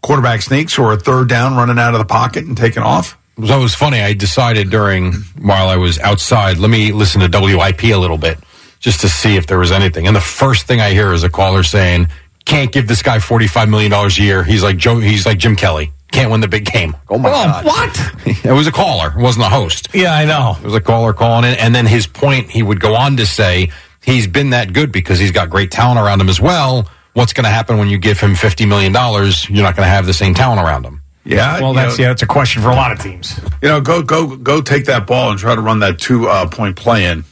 [0.00, 3.18] quarterback sneaks, or a third down running out of the pocket and taking off.
[3.44, 4.00] So it was funny.
[4.00, 8.38] I decided during while I was outside, let me listen to WIP a little bit
[8.80, 10.06] just to see if there was anything.
[10.06, 12.08] And the first thing I hear is a caller saying,
[12.44, 14.44] "Can't give this guy forty five million dollars a year.
[14.44, 14.98] He's like Joe.
[14.98, 15.92] He's like Jim Kelly.
[16.12, 17.64] Can't win the big game." Oh my god!
[17.64, 18.12] What?
[18.44, 19.08] It was a caller.
[19.16, 19.88] It wasn't a host.
[19.94, 20.56] Yeah, I know.
[20.58, 22.50] It was a caller calling in, and then his point.
[22.50, 23.70] He would go on to say
[24.04, 26.88] he's been that good because he's got great talent around him as well.
[27.14, 29.48] What's going to happen when you give him fifty million dollars?
[29.48, 31.01] You're not going to have the same talent around him.
[31.24, 33.38] Yeah, Well, that's know, yeah, that's a question for a lot of teams.
[33.62, 36.48] You know, go go go take that ball and try to run that two uh,
[36.48, 37.24] point play in.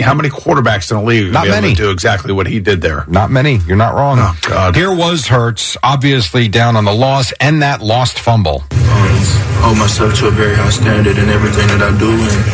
[0.00, 1.74] How many quarterbacks in the league Not be able many.
[1.74, 3.04] to do exactly what he did there?
[3.08, 3.56] Not many.
[3.66, 4.18] You're not wrong.
[4.20, 4.76] Oh, God.
[4.76, 8.64] Here was Hurts, obviously down on the loss and that lost fumble.
[8.70, 9.18] um,
[9.64, 12.44] hold myself to a very high standard in everything that I do, and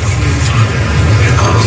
[1.42, 1.64] um,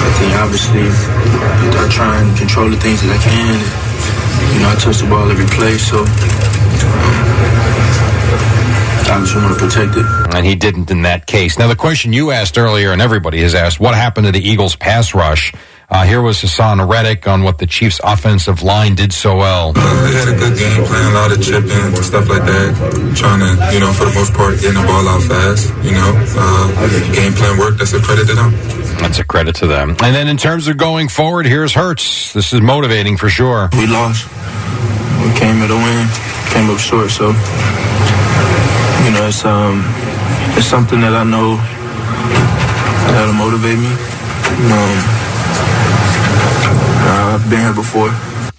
[0.00, 3.91] I think obviously I try and control the things that I can.
[4.54, 6.04] You know, I touch the ball every play, so
[9.12, 10.06] I just want to protect it.
[10.34, 11.58] And he didn't in that case.
[11.58, 14.76] Now, the question you asked earlier, and everybody has asked, what happened to the Eagles'
[14.76, 15.52] pass rush?
[15.92, 19.74] Uh, here was Haason Reddick on what the Chiefs' offensive line did so well.
[19.76, 22.72] Uh, they had a good game plan, a lot of chipping, and stuff like that.
[23.14, 25.68] Trying to, you know, for the most part, getting the ball out fast.
[25.84, 27.76] You know, uh, game plan worked.
[27.76, 28.52] That's a credit to them.
[29.04, 29.90] That's a credit to them.
[30.00, 32.32] And then in terms of going forward, here's Hurts.
[32.32, 33.68] This is motivating for sure.
[33.76, 34.24] We lost.
[35.20, 36.08] We came at a win,
[36.56, 37.10] came up short.
[37.10, 37.36] So,
[39.04, 39.84] you know, it's um,
[40.56, 41.60] it's something that I know
[43.12, 43.92] that'll motivate me.
[44.72, 45.22] Um,
[47.34, 48.10] I've been here before.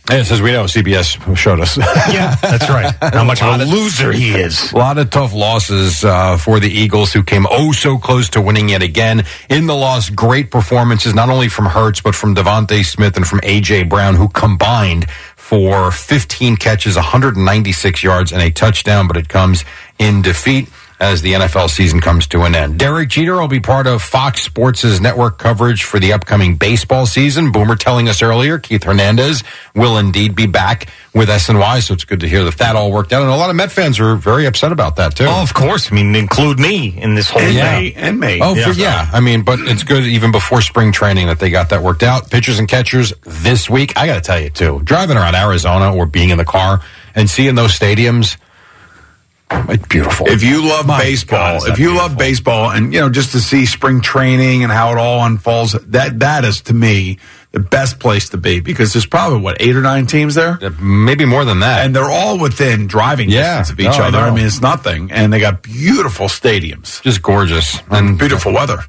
[0.10, 1.78] Yes, as we know, CBS showed us.
[1.78, 2.94] Yeah, that's right.
[3.14, 4.74] How much of a loser he is.
[4.74, 8.42] A lot of tough losses uh, for the Eagles, who came oh so close to
[8.42, 9.24] winning yet again.
[9.50, 13.40] In the loss, great performances, not only from Hurts, but from DeVonta Smith and from
[13.44, 13.84] A.J.
[13.84, 19.64] Brown, who combined for 15 catches, 196 yards, and a touchdown, but it comes
[20.00, 20.68] in defeat
[21.04, 22.80] as the NFL season comes to an end.
[22.80, 27.52] Derek Jeter will be part of Fox Sports' network coverage for the upcoming baseball season.
[27.52, 29.44] Boomer telling us earlier, Keith Hernandez
[29.76, 33.12] will indeed be back with SNY, so it's good to hear that that all worked
[33.12, 33.22] out.
[33.22, 35.26] And a lot of Met fans are very upset about that, too.
[35.26, 35.92] Oh, of course.
[35.92, 37.64] I mean, include me in this whole And thing.
[37.64, 38.40] May and May.
[38.42, 38.72] Oh, yeah.
[38.72, 39.10] yeah.
[39.12, 42.32] I mean, but it's good even before spring training that they got that worked out.
[42.32, 43.98] Pitchers and catchers this week.
[43.98, 46.82] I got to tell you too, driving around Arizona or being in the car
[47.14, 48.38] and seeing those stadiums,
[49.70, 50.28] it's beautiful.
[50.28, 53.40] If you love My baseball, is if you love baseball, and you know just to
[53.40, 57.20] see spring training and how it all unfolds, that that is to me
[57.52, 60.70] the best place to be because there's probably what eight or nine teams there, uh,
[60.82, 63.60] maybe more than that, and they're all within driving Yeah.
[63.60, 64.18] distance of each No, other.
[64.18, 64.36] I, know.
[64.36, 68.84] mean, it's nothing, and they got beautiful stadiums, just gorgeous and beautiful weather.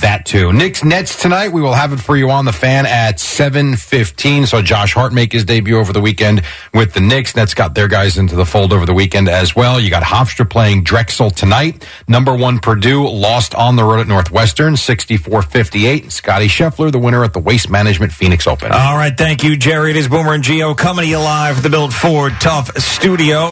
[0.00, 0.52] That too.
[0.52, 1.52] Knicks Nets tonight.
[1.52, 4.46] We will have it for you on the fan at 7:15.
[4.46, 7.36] So Josh Hart make his debut over the weekend with the Knicks.
[7.36, 9.78] Nets got their guys into the fold over the weekend as well.
[9.78, 11.86] You got Hofstra playing Drexel tonight.
[12.08, 16.10] Number 1 Purdue lost on the road at Northwestern 64-58.
[16.10, 18.72] Scotty Scheffler the winner at the Waste Management Phoenix Open.
[18.72, 19.90] All right, thank you, Jerry.
[19.90, 23.50] It is Boomer and Gio coming to you live the Built Ford Tough Studio.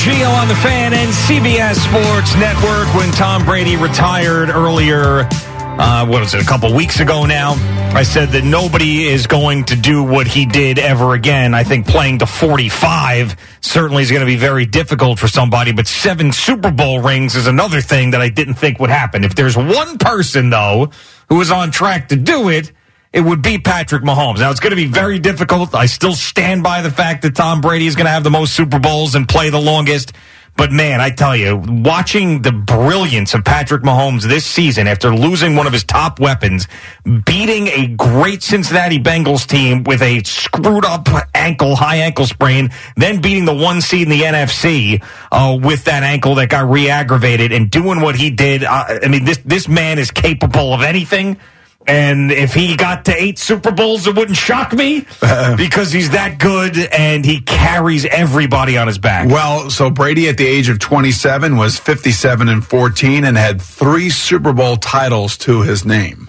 [0.00, 5.28] Gio on the fan and CBS Sports Network when Tom Brady retired earlier.
[5.30, 7.52] Uh, what was it, a couple weeks ago now?
[7.94, 11.52] I said that nobody is going to do what he did ever again.
[11.52, 15.86] I think playing to 45 certainly is going to be very difficult for somebody, but
[15.86, 19.22] seven Super Bowl rings is another thing that I didn't think would happen.
[19.22, 20.92] If there's one person, though,
[21.28, 22.72] who is on track to do it,
[23.12, 24.38] it would be Patrick Mahomes.
[24.38, 25.74] Now, it's going to be very difficult.
[25.74, 28.54] I still stand by the fact that Tom Brady is going to have the most
[28.54, 30.12] Super Bowls and play the longest.
[30.56, 35.56] But man, I tell you, watching the brilliance of Patrick Mahomes this season after losing
[35.56, 36.68] one of his top weapons,
[37.24, 43.22] beating a great Cincinnati Bengals team with a screwed up ankle, high ankle sprain, then
[43.22, 47.70] beating the one seed in the NFC uh, with that ankle that got re-aggravated and
[47.70, 48.62] doing what he did.
[48.62, 51.38] Uh, I mean, this this man is capable of anything.
[51.86, 55.00] And if he got to eight Super Bowls, it wouldn't shock me
[55.56, 59.28] because he's that good and he carries everybody on his back.
[59.28, 64.10] Well, so Brady at the age of 27 was 57 and 14 and had three
[64.10, 66.28] Super Bowl titles to his name.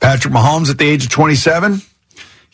[0.00, 1.82] Patrick Mahomes at the age of 27,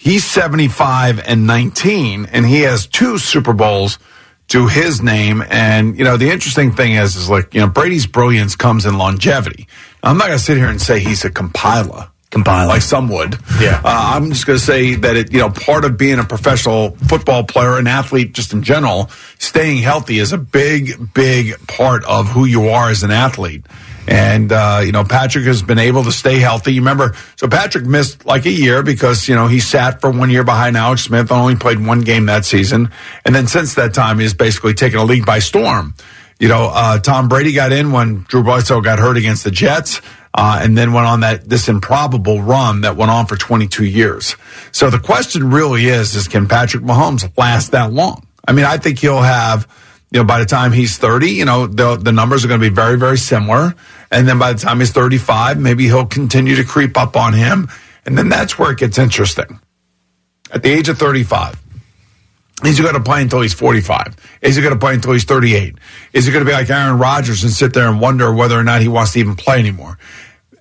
[0.02, 4.00] He's 75 and 19, and he has two Super Bowls
[4.48, 5.44] to his name.
[5.48, 8.98] And, you know, the interesting thing is, is like, you know, Brady's brilliance comes in
[8.98, 9.68] longevity.
[10.02, 12.08] I'm not going to sit here and say he's a compiler.
[12.32, 12.66] Compiler.
[12.68, 13.36] Like some would.
[13.60, 13.82] Yeah.
[13.84, 16.96] Uh, I'm just going to say that it, you know, part of being a professional
[16.96, 22.28] football player, an athlete just in general, staying healthy is a big, big part of
[22.28, 23.66] who you are as an athlete.
[24.08, 26.72] And, uh, you know, Patrick has been able to stay healthy.
[26.72, 30.30] You remember, so Patrick missed like a year because, you know, he sat for one
[30.30, 32.90] year behind Alex Smith, only played one game that season.
[33.26, 35.94] And then since that time, he's basically taken a league by storm.
[36.40, 40.00] You know, uh, Tom Brady got in when Drew Bledsoe got hurt against the Jets.
[40.34, 44.34] Uh, and then went on that this improbable run that went on for 22 years.
[44.70, 48.26] So the question really is: is can Patrick Mahomes last that long?
[48.46, 49.68] I mean, I think he'll have,
[50.10, 52.70] you know, by the time he's 30, you know, the the numbers are going to
[52.70, 53.74] be very very similar,
[54.10, 57.68] and then by the time he's 35, maybe he'll continue to creep up on him,
[58.06, 59.60] and then that's where it gets interesting.
[60.50, 61.62] At the age of 35.
[62.64, 64.38] Is he going to play until he's 45?
[64.40, 65.74] Is he going to play until he's 38?
[66.12, 68.62] Is he going to be like Aaron Rodgers and sit there and wonder whether or
[68.62, 69.98] not he wants to even play anymore?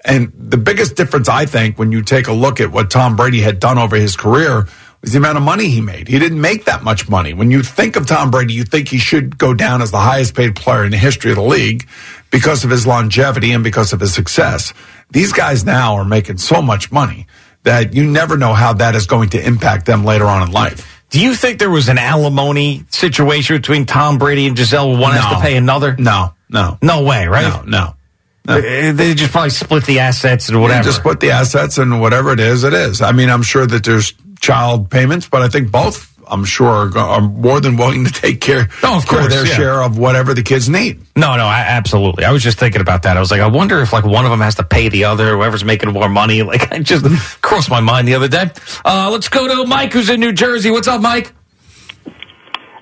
[0.03, 3.41] And the biggest difference, I think, when you take a look at what Tom Brady
[3.41, 4.67] had done over his career
[5.01, 6.07] was the amount of money he made.
[6.07, 7.33] He didn't make that much money.
[7.33, 10.35] When you think of Tom Brady, you think he should go down as the highest
[10.35, 11.87] paid player in the history of the league
[12.29, 14.73] because of his longevity and because of his success.
[15.09, 17.27] These guys now are making so much money
[17.63, 20.87] that you never know how that is going to impact them later on in life.
[21.09, 24.97] Do you think there was an alimony situation between Tom Brady and Gisele?
[24.97, 25.95] One has to pay another?
[25.97, 26.77] No, no.
[26.81, 27.65] No way, right?
[27.65, 27.95] No, no.
[28.43, 30.83] They they just probably split the assets and whatever.
[30.83, 33.01] Just put the assets and whatever it is, it is.
[33.01, 36.97] I mean, I'm sure that there's child payments, but I think both, I'm sure, are,
[36.97, 39.53] are more than willing to take care, Oh, of course, their yeah.
[39.53, 40.99] share of whatever the kids need.
[41.15, 42.25] No, no, I, absolutely.
[42.25, 43.15] I was just thinking about that.
[43.15, 45.35] I was like, I wonder if like one of them has to pay the other,
[45.35, 46.41] whoever's making more money.
[46.51, 47.05] Like, I just
[47.43, 48.49] crossed my mind the other day.
[48.83, 50.71] Uh, let's go to Mike, who's in New Jersey.
[50.71, 51.31] What's up, Mike?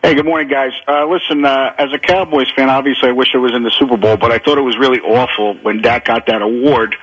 [0.01, 0.71] Hey, good morning, guys.
[0.87, 3.97] Uh, listen, uh, as a Cowboys fan, obviously I wish I was in the Super
[3.97, 6.95] Bowl, but I thought it was really awful when Dak got that award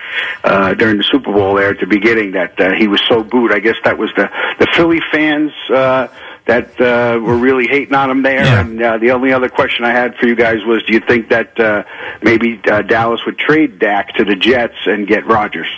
[0.42, 3.52] uh, during the Super Bowl there at the beginning that uh, he was so booed.
[3.52, 6.08] I guess that was the the Philly fans uh,
[6.46, 8.42] that uh, were really hating on him there.
[8.60, 11.28] And uh, the only other question I had for you guys was, do you think
[11.28, 11.84] that uh,
[12.22, 15.68] maybe uh, Dallas would trade Dak to the Jets and get Rodgers?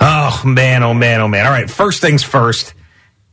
[0.00, 1.44] Oh man, oh man, oh man.
[1.44, 2.72] All right, first things first.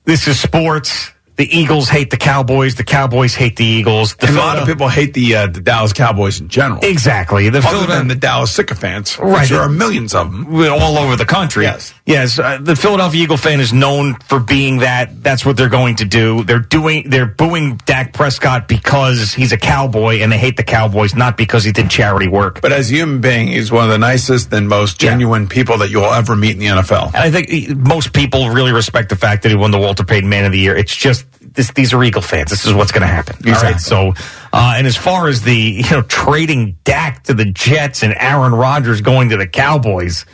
[0.06, 1.12] This is sports.
[1.38, 2.76] The Eagles hate the Cowboys.
[2.76, 4.16] The Cowboys hate the Eagles.
[4.16, 6.80] The a lot of people hate the uh, the Dallas Cowboys in general.
[6.84, 7.50] Exactly.
[7.50, 9.48] The Other than the Dallas sycophants, Right.
[9.48, 10.48] there are millions of them.
[10.72, 11.66] all over the country.
[11.66, 11.94] Yes.
[12.08, 15.22] Yes, uh, the Philadelphia Eagle fan is known for being that.
[15.22, 16.44] That's what they're going to do.
[16.44, 17.10] They're doing.
[17.10, 21.64] They're booing Dak Prescott because he's a cowboy, and they hate the Cowboys not because
[21.66, 22.62] he did charity work.
[22.62, 25.90] But as a human being, he's one of the nicest and most genuine people that
[25.92, 27.08] you'll ever meet in the NFL.
[27.08, 30.30] And I think most people really respect the fact that he won the Walter Payton
[30.30, 30.76] Man of the Year.
[30.76, 32.50] It's just this, these are Eagle fans.
[32.50, 33.36] This is what's going to happen.
[33.46, 33.74] All right.
[33.74, 33.80] Exactly.
[33.80, 34.14] So,
[34.54, 38.54] uh, and as far as the you know trading Dak to the Jets and Aaron
[38.54, 40.26] Rodgers going to the Cowboys,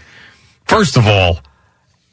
[0.65, 1.39] first of all,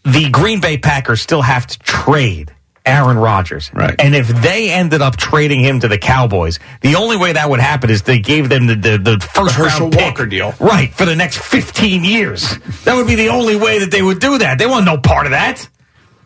[0.05, 2.55] the Green Bay Packers still have to trade.
[2.87, 3.71] Aaron Rodgers.
[3.75, 3.95] Right.
[3.99, 7.61] And if they ended up trading him to the Cowboys, the only way that would
[7.61, 10.03] happen is they gave them the, the, the first Herschel round pick.
[10.03, 10.55] Walker deal.
[10.59, 12.57] Right, for the next 15 years.
[12.85, 14.59] That would be the only way that they would do that.
[14.59, 15.69] They want no part of that.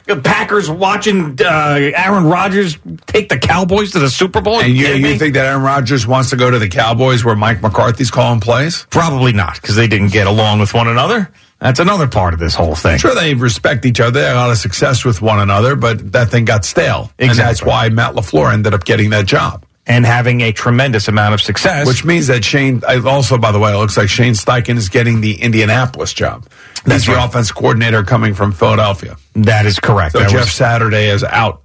[0.05, 4.61] The Packers watching uh, Aaron Rodgers take the Cowboys to the Super Bowl.
[4.61, 7.35] And you, kidding you think that Aaron Rodgers wants to go to the Cowboys where
[7.35, 8.87] Mike McCarthy's calling plays?
[8.90, 11.31] Probably not, because they didn't get along with one another.
[11.59, 12.99] That's another part of this whole thing.
[12.99, 14.21] Sure, they respect each other.
[14.21, 17.11] They had a lot of success with one another, but that thing got stale.
[17.19, 19.63] And that's why Matt LaFleur ended up getting that job.
[19.87, 21.87] And having a tremendous amount of success.
[21.87, 25.20] Which means that Shane, also, by the way, it looks like Shane Steichen is getting
[25.20, 26.47] the Indianapolis job.
[26.87, 27.29] That's He's the right.
[27.29, 29.16] offense coordinator coming from Philadelphia.
[29.35, 30.12] that is correct.
[30.12, 31.61] So That Jeff was- Saturday is out.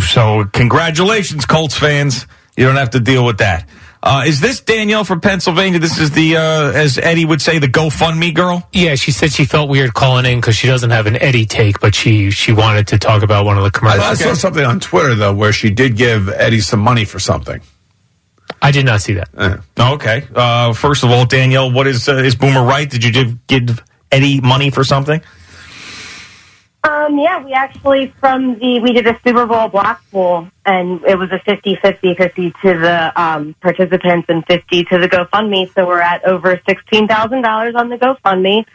[0.00, 2.26] So congratulations, Colts fans.
[2.56, 3.68] You don't have to deal with that.
[4.06, 5.80] Uh, is this Danielle from Pennsylvania?
[5.80, 8.62] This is the, uh, as Eddie would say, the GoFundMe girl?
[8.72, 11.80] Yeah, she said she felt weird calling in because she doesn't have an Eddie take,
[11.80, 14.04] but she she wanted to talk about one of the commercials.
[14.04, 17.60] I saw something on Twitter, though, where she did give Eddie some money for something.
[18.62, 19.28] I did not see that.
[19.36, 19.56] Eh.
[19.94, 20.24] Okay.
[20.32, 22.88] Uh, first of all, Danielle, what is, uh, is Boomer right?
[22.88, 25.20] Did you give, give Eddie money for something?
[26.86, 31.18] Um, yeah, we actually from the we did a Super Bowl block pool, and it
[31.18, 35.72] was a 50-50, 50 to the um, participants and fifty to the GoFundMe.
[35.74, 38.66] So we're at over sixteen thousand dollars on the GoFundMe.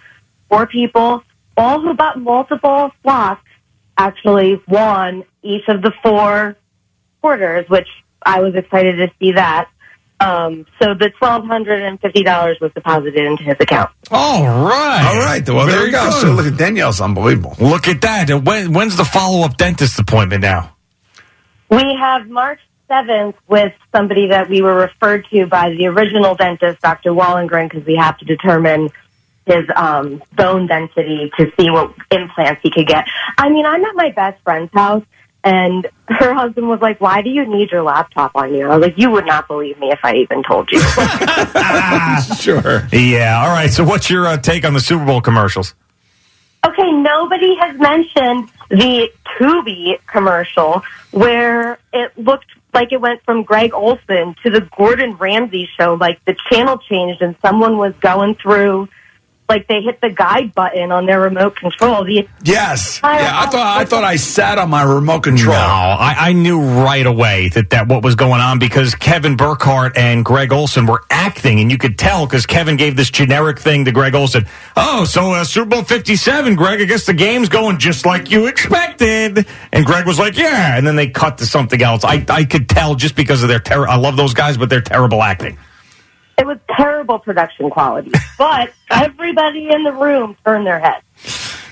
[0.50, 1.24] Four people,
[1.56, 3.47] all who bought multiple blocks,
[3.97, 6.58] actually won each of the four
[7.21, 7.88] quarters, which
[8.21, 9.69] I was excited to see that.
[10.21, 13.89] Um, so the twelve hundred and fifty dollars was deposited into his account.
[14.12, 15.12] All right.
[15.13, 15.49] All right.
[15.49, 16.03] Well, there Very you go.
[16.05, 16.21] good.
[16.21, 17.55] So look at Danielle's unbelievable.
[17.59, 18.30] Look at that.
[18.30, 20.76] And When, when's the follow up dentist appointment now?
[21.69, 26.82] We have March seventh with somebody that we were referred to by the original dentist,
[26.82, 27.11] Dr.
[27.11, 28.89] Wallengren, because we have to determine
[29.45, 33.05] his um, bone density to see what implants he could get.
[33.38, 35.03] I mean, I'm at my best friend's house,
[35.43, 38.87] and her husband was like, "Why do you need your laptop on you?" I was
[38.87, 40.79] like, "You would not believe me if I even told you."
[42.35, 42.87] sure.
[42.91, 43.41] Yeah.
[43.43, 43.71] All right.
[43.71, 45.73] So, what's your uh, take on the Super Bowl commercials?
[46.65, 53.73] Okay, nobody has mentioned the Tubi commercial where it looked like it went from Greg
[53.73, 55.95] Olsen to the Gordon Ramsay show.
[55.95, 58.89] Like the channel changed and someone was going through,
[59.52, 62.04] like they hit the guide button on their remote control.
[62.06, 62.99] The Yes.
[63.04, 65.56] Yeah, I thought I thought I sat on my remote control.
[65.56, 69.97] No, I, I knew right away that, that what was going on because Kevin Burkhardt
[69.97, 73.86] and Greg Olsen were acting, and you could tell because Kevin gave this generic thing
[73.86, 74.45] to Greg Olsen.
[74.78, 78.47] Oh, so uh, Super Bowl 57, Greg, I guess the game's going just like you
[78.47, 79.45] expected.
[79.72, 80.78] And Greg was like, yeah.
[80.78, 82.04] And then they cut to something else.
[82.04, 83.88] I, I could tell just because of their terror.
[83.88, 85.58] I love those guys, but they're terrible acting.
[86.41, 91.03] It was terrible production quality, but everybody in the room turned their head.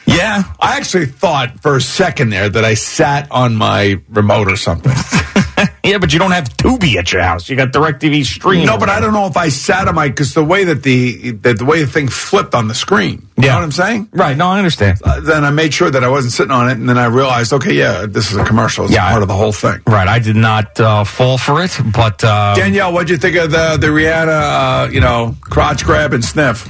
[0.05, 0.43] Yeah.
[0.59, 4.91] I actually thought for a second there that I sat on my remote or something.
[5.83, 7.49] Yeah, but you don't have Tubi at your house.
[7.49, 8.65] You got DirecTV stream.
[8.65, 11.31] No, but I don't know if I sat on my because the way that the
[11.31, 13.27] that the way the thing flipped on the screen.
[13.37, 14.09] You know what I'm saying?
[14.11, 14.37] Right.
[14.37, 14.99] No, I understand.
[15.03, 17.53] Uh, then I made sure that I wasn't sitting on it, and then I realized,
[17.53, 18.85] okay, yeah, this is a commercial.
[18.85, 19.81] It's Yeah, part of the whole thing.
[19.87, 20.07] Right.
[20.07, 23.77] I did not uh, fall for it, but uh, Danielle, what'd you think of the
[23.79, 26.67] the Rihanna, uh, you know, crotch grab and sniff?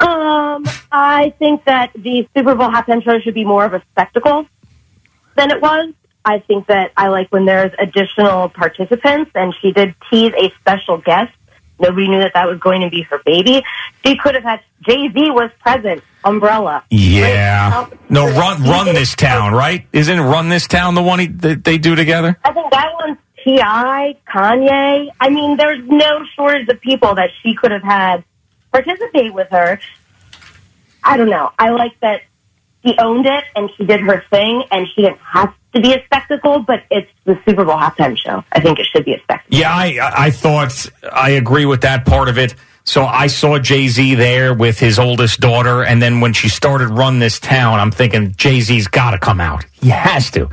[0.00, 4.46] Um, I think that the Super Bowl halftime show should be more of a spectacle
[5.36, 5.92] than it was.
[6.24, 10.98] I think that I like when there's additional participants, and she did tease a special
[10.98, 11.32] guest.
[11.78, 13.64] Nobody knew that that was going to be her baby.
[14.04, 16.02] She could have had Jay Z was present.
[16.22, 16.84] Umbrella.
[16.90, 17.88] Yeah.
[18.10, 19.86] No, run run this town, right?
[19.92, 22.38] Isn't Run This Town the one he, that they do together?
[22.44, 23.58] I think that one's Ti,
[24.28, 25.08] Kanye.
[25.18, 28.24] I mean, there's no shortage of people that she could have had
[28.70, 29.80] participate with her.
[31.02, 31.50] I don't know.
[31.58, 32.22] I like that
[32.84, 36.04] she owned it and she did her thing, and she didn't have to be a
[36.04, 38.44] spectacle, but it's the Super Bowl halftime show.
[38.52, 39.58] I think it should be a spectacle.
[39.58, 42.54] Yeah, I I thought I agree with that part of it.
[42.84, 46.88] So I saw Jay Z there with his oldest daughter, and then when she started
[46.88, 49.64] Run This Town, I'm thinking Jay Z's got to come out.
[49.72, 50.48] He has to,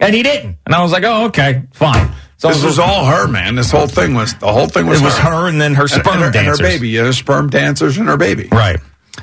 [0.00, 0.58] and he didn't.
[0.66, 2.12] And I was like, oh, okay, fine.
[2.36, 3.56] So this was all her, man.
[3.56, 6.22] This whole thing was the whole thing was It was her and then her sperm
[6.22, 8.48] and, and her, and her baby, yeah, her sperm dancers and her baby.
[8.52, 8.78] Right.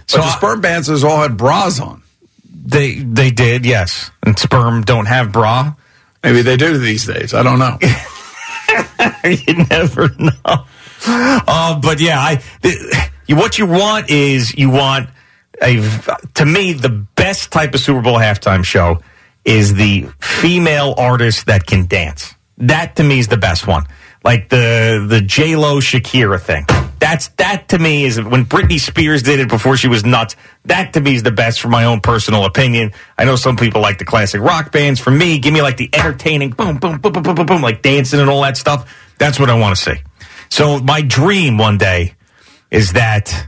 [0.08, 2.04] So the sperm dancers all had bras on.
[2.66, 4.12] They they did, yes.
[4.26, 5.76] And sperm don't have bra.
[6.24, 7.34] Maybe they do these days.
[7.34, 7.78] I don't know.
[9.24, 10.66] you never know.
[11.08, 15.10] Uh, but yeah, I the, what you want is you want
[15.62, 15.76] a
[16.34, 19.02] to me the best type of Super Bowl halftime show
[19.46, 22.34] is the female artist that can dance.
[22.58, 23.86] That to me is the best one.
[24.24, 26.66] Like the the J Lo Shakira thing.
[27.00, 30.36] That's that to me is when Britney Spears did it before she was nuts.
[30.66, 32.94] That to me is the best for my own personal opinion.
[33.18, 35.00] I know some people like the classic rock bands.
[35.00, 37.82] For me, give me like the entertaining boom boom boom boom boom boom, boom like
[37.82, 38.92] dancing and all that stuff.
[39.18, 40.02] That's what I want to see.
[40.50, 42.16] So my dream one day
[42.72, 43.48] is that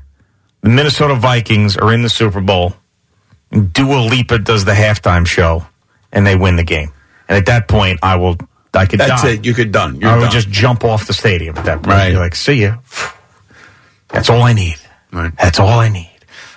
[0.61, 2.73] the Minnesota Vikings are in the Super Bowl.
[3.51, 5.65] And Dua Lipa does the halftime show,
[6.11, 6.91] and they win the game.
[7.29, 8.37] And at that point, I will.
[8.73, 8.99] I could.
[8.99, 9.31] That's die.
[9.31, 9.45] it.
[9.45, 10.01] You could done.
[10.01, 10.31] You're I would done.
[10.31, 11.87] just jump off the stadium at that point.
[11.87, 12.11] Right.
[12.11, 12.77] Be like, see ya.
[14.09, 14.77] That's all I need.
[15.11, 16.11] That's all I need.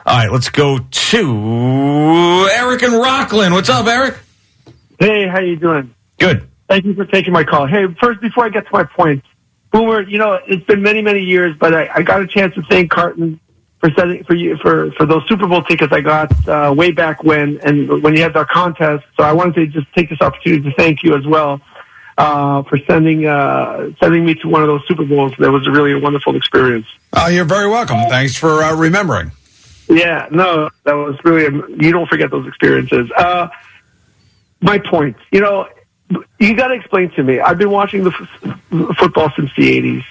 [0.06, 3.54] All right, let's go to Eric and Rockland.
[3.54, 4.16] What's up, Eric?
[4.98, 5.94] Hey, how you doing?
[6.18, 6.48] Good.
[6.68, 7.66] Thank you for taking my call.
[7.66, 9.24] Hey, first, before I get to my point,
[9.72, 12.62] Boomer, you know, it's been many, many years, but I, I got a chance to
[12.62, 13.40] thank Carton
[13.78, 17.24] for setting for you for for those Super Bowl tickets I got uh, way back
[17.24, 19.04] when, and when you had that contest.
[19.16, 21.60] So I wanted to just take this opportunity to thank you as well
[22.18, 25.32] uh, for sending uh, sending me to one of those Super Bowls.
[25.38, 26.86] That was really a wonderful experience.
[27.12, 27.98] Oh, you're very welcome.
[28.08, 29.32] Thanks for uh, remembering.
[29.90, 31.44] Yeah, no, that was really,
[31.84, 33.10] you don't forget those experiences.
[33.16, 33.48] Uh,
[34.60, 35.66] my point, you know,
[36.38, 37.40] you got to explain to me.
[37.40, 40.04] I've been watching the f- football since the 80s.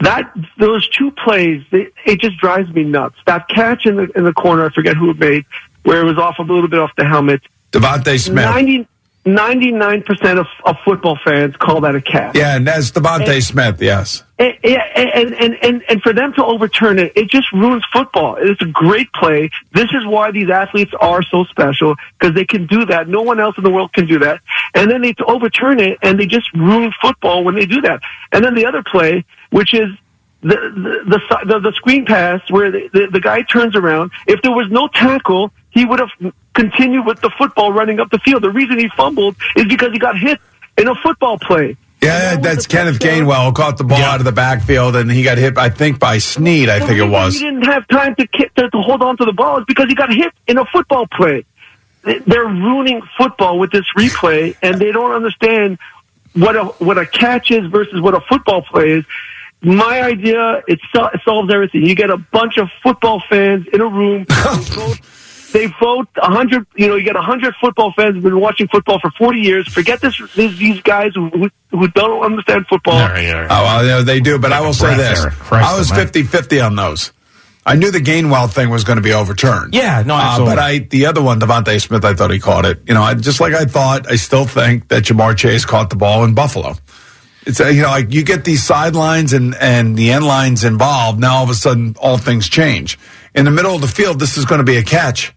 [0.00, 3.16] That, those two plays, they, it just drives me nuts.
[3.26, 5.44] That catch in the, in the corner, I forget who it made,
[5.84, 7.42] where it was off a little bit off the helmet.
[7.70, 8.44] DeVonta Smith.
[8.44, 8.88] 90,
[9.26, 12.34] 99% of, of football fans call that a catch.
[12.34, 13.80] Yeah, and that's DeVonta Smith.
[13.82, 14.24] Yes.
[14.38, 18.36] And, yeah, and, and, and, and for them to overturn it, it just ruins football.
[18.40, 19.50] It's a great play.
[19.74, 23.08] This is why these athletes are so special because they can do that.
[23.08, 24.40] No one else in the world can do that.
[24.74, 28.00] And then they overturn it and they just ruin football when they do that.
[28.32, 29.88] And then the other play, which is
[30.40, 34.12] the the the, the, the screen pass where the, the, the guy turns around.
[34.26, 36.10] If there was no tackle, he would have
[36.54, 38.42] continued with the football running up the field.
[38.42, 40.38] The reason he fumbled is because he got hit
[40.78, 41.76] in a football play.
[42.02, 45.36] Yeah, that's Kenneth Gainwell who caught the ball out of the backfield, and he got
[45.36, 46.70] hit, I think, by Snead.
[46.70, 47.34] I The think it was.
[47.34, 49.86] He didn't have time to, ki- to to hold on to the ball is because
[49.88, 51.44] he got hit in a football play.
[52.02, 55.78] They- They're ruining football with this replay, and they don't understand
[56.32, 59.04] what a what a catch is versus what a football play is.
[59.62, 61.84] My idea it, sol- it solves everything.
[61.84, 64.24] You get a bunch of football fans in a room.
[65.52, 66.66] they vote- a hundred.
[66.76, 69.66] You know, you get a hundred football fans who've been watching football for forty years.
[69.72, 70.20] Forget this.
[70.34, 72.94] These, these guys who, who who don't understand football.
[73.50, 75.24] Oh, well, yeah, they do, but I will say this.
[75.50, 76.22] I was almighty.
[76.24, 77.12] 50-50 on those.
[77.64, 79.74] I knew the Gainwell thing was going to be overturned.
[79.74, 82.80] Yeah, no, Uh, but I, the other one, DeVonta Smith, I thought he caught it.
[82.88, 85.96] You know, I, just like I thought, I still think that Ja'Marr Chase caught the
[85.96, 86.74] ball in Buffalo.
[87.46, 91.20] It's, uh, you know, like you get these sidelines and, and the end lines involved.
[91.20, 92.98] Now all of a sudden, all things change.
[93.34, 95.32] In the middle of the field, this is going to be a catch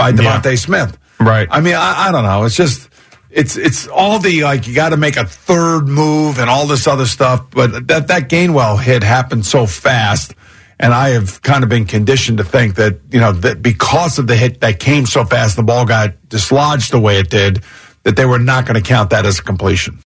[0.00, 0.98] by DeVonta Smith.
[1.20, 1.46] Right.
[1.50, 2.44] I mean, I, I don't know.
[2.44, 2.88] It's just,
[3.30, 6.86] it's, it's all the, like, you got to make a third move and all this
[6.86, 7.50] other stuff.
[7.50, 10.34] But that, that Gainwell hit happened so fast.
[10.78, 14.26] And I have kind of been conditioned to think that, you know, that because of
[14.26, 17.62] the hit that came so fast, the ball got dislodged the way it did,
[18.04, 20.02] that they were not going to count that as a completion.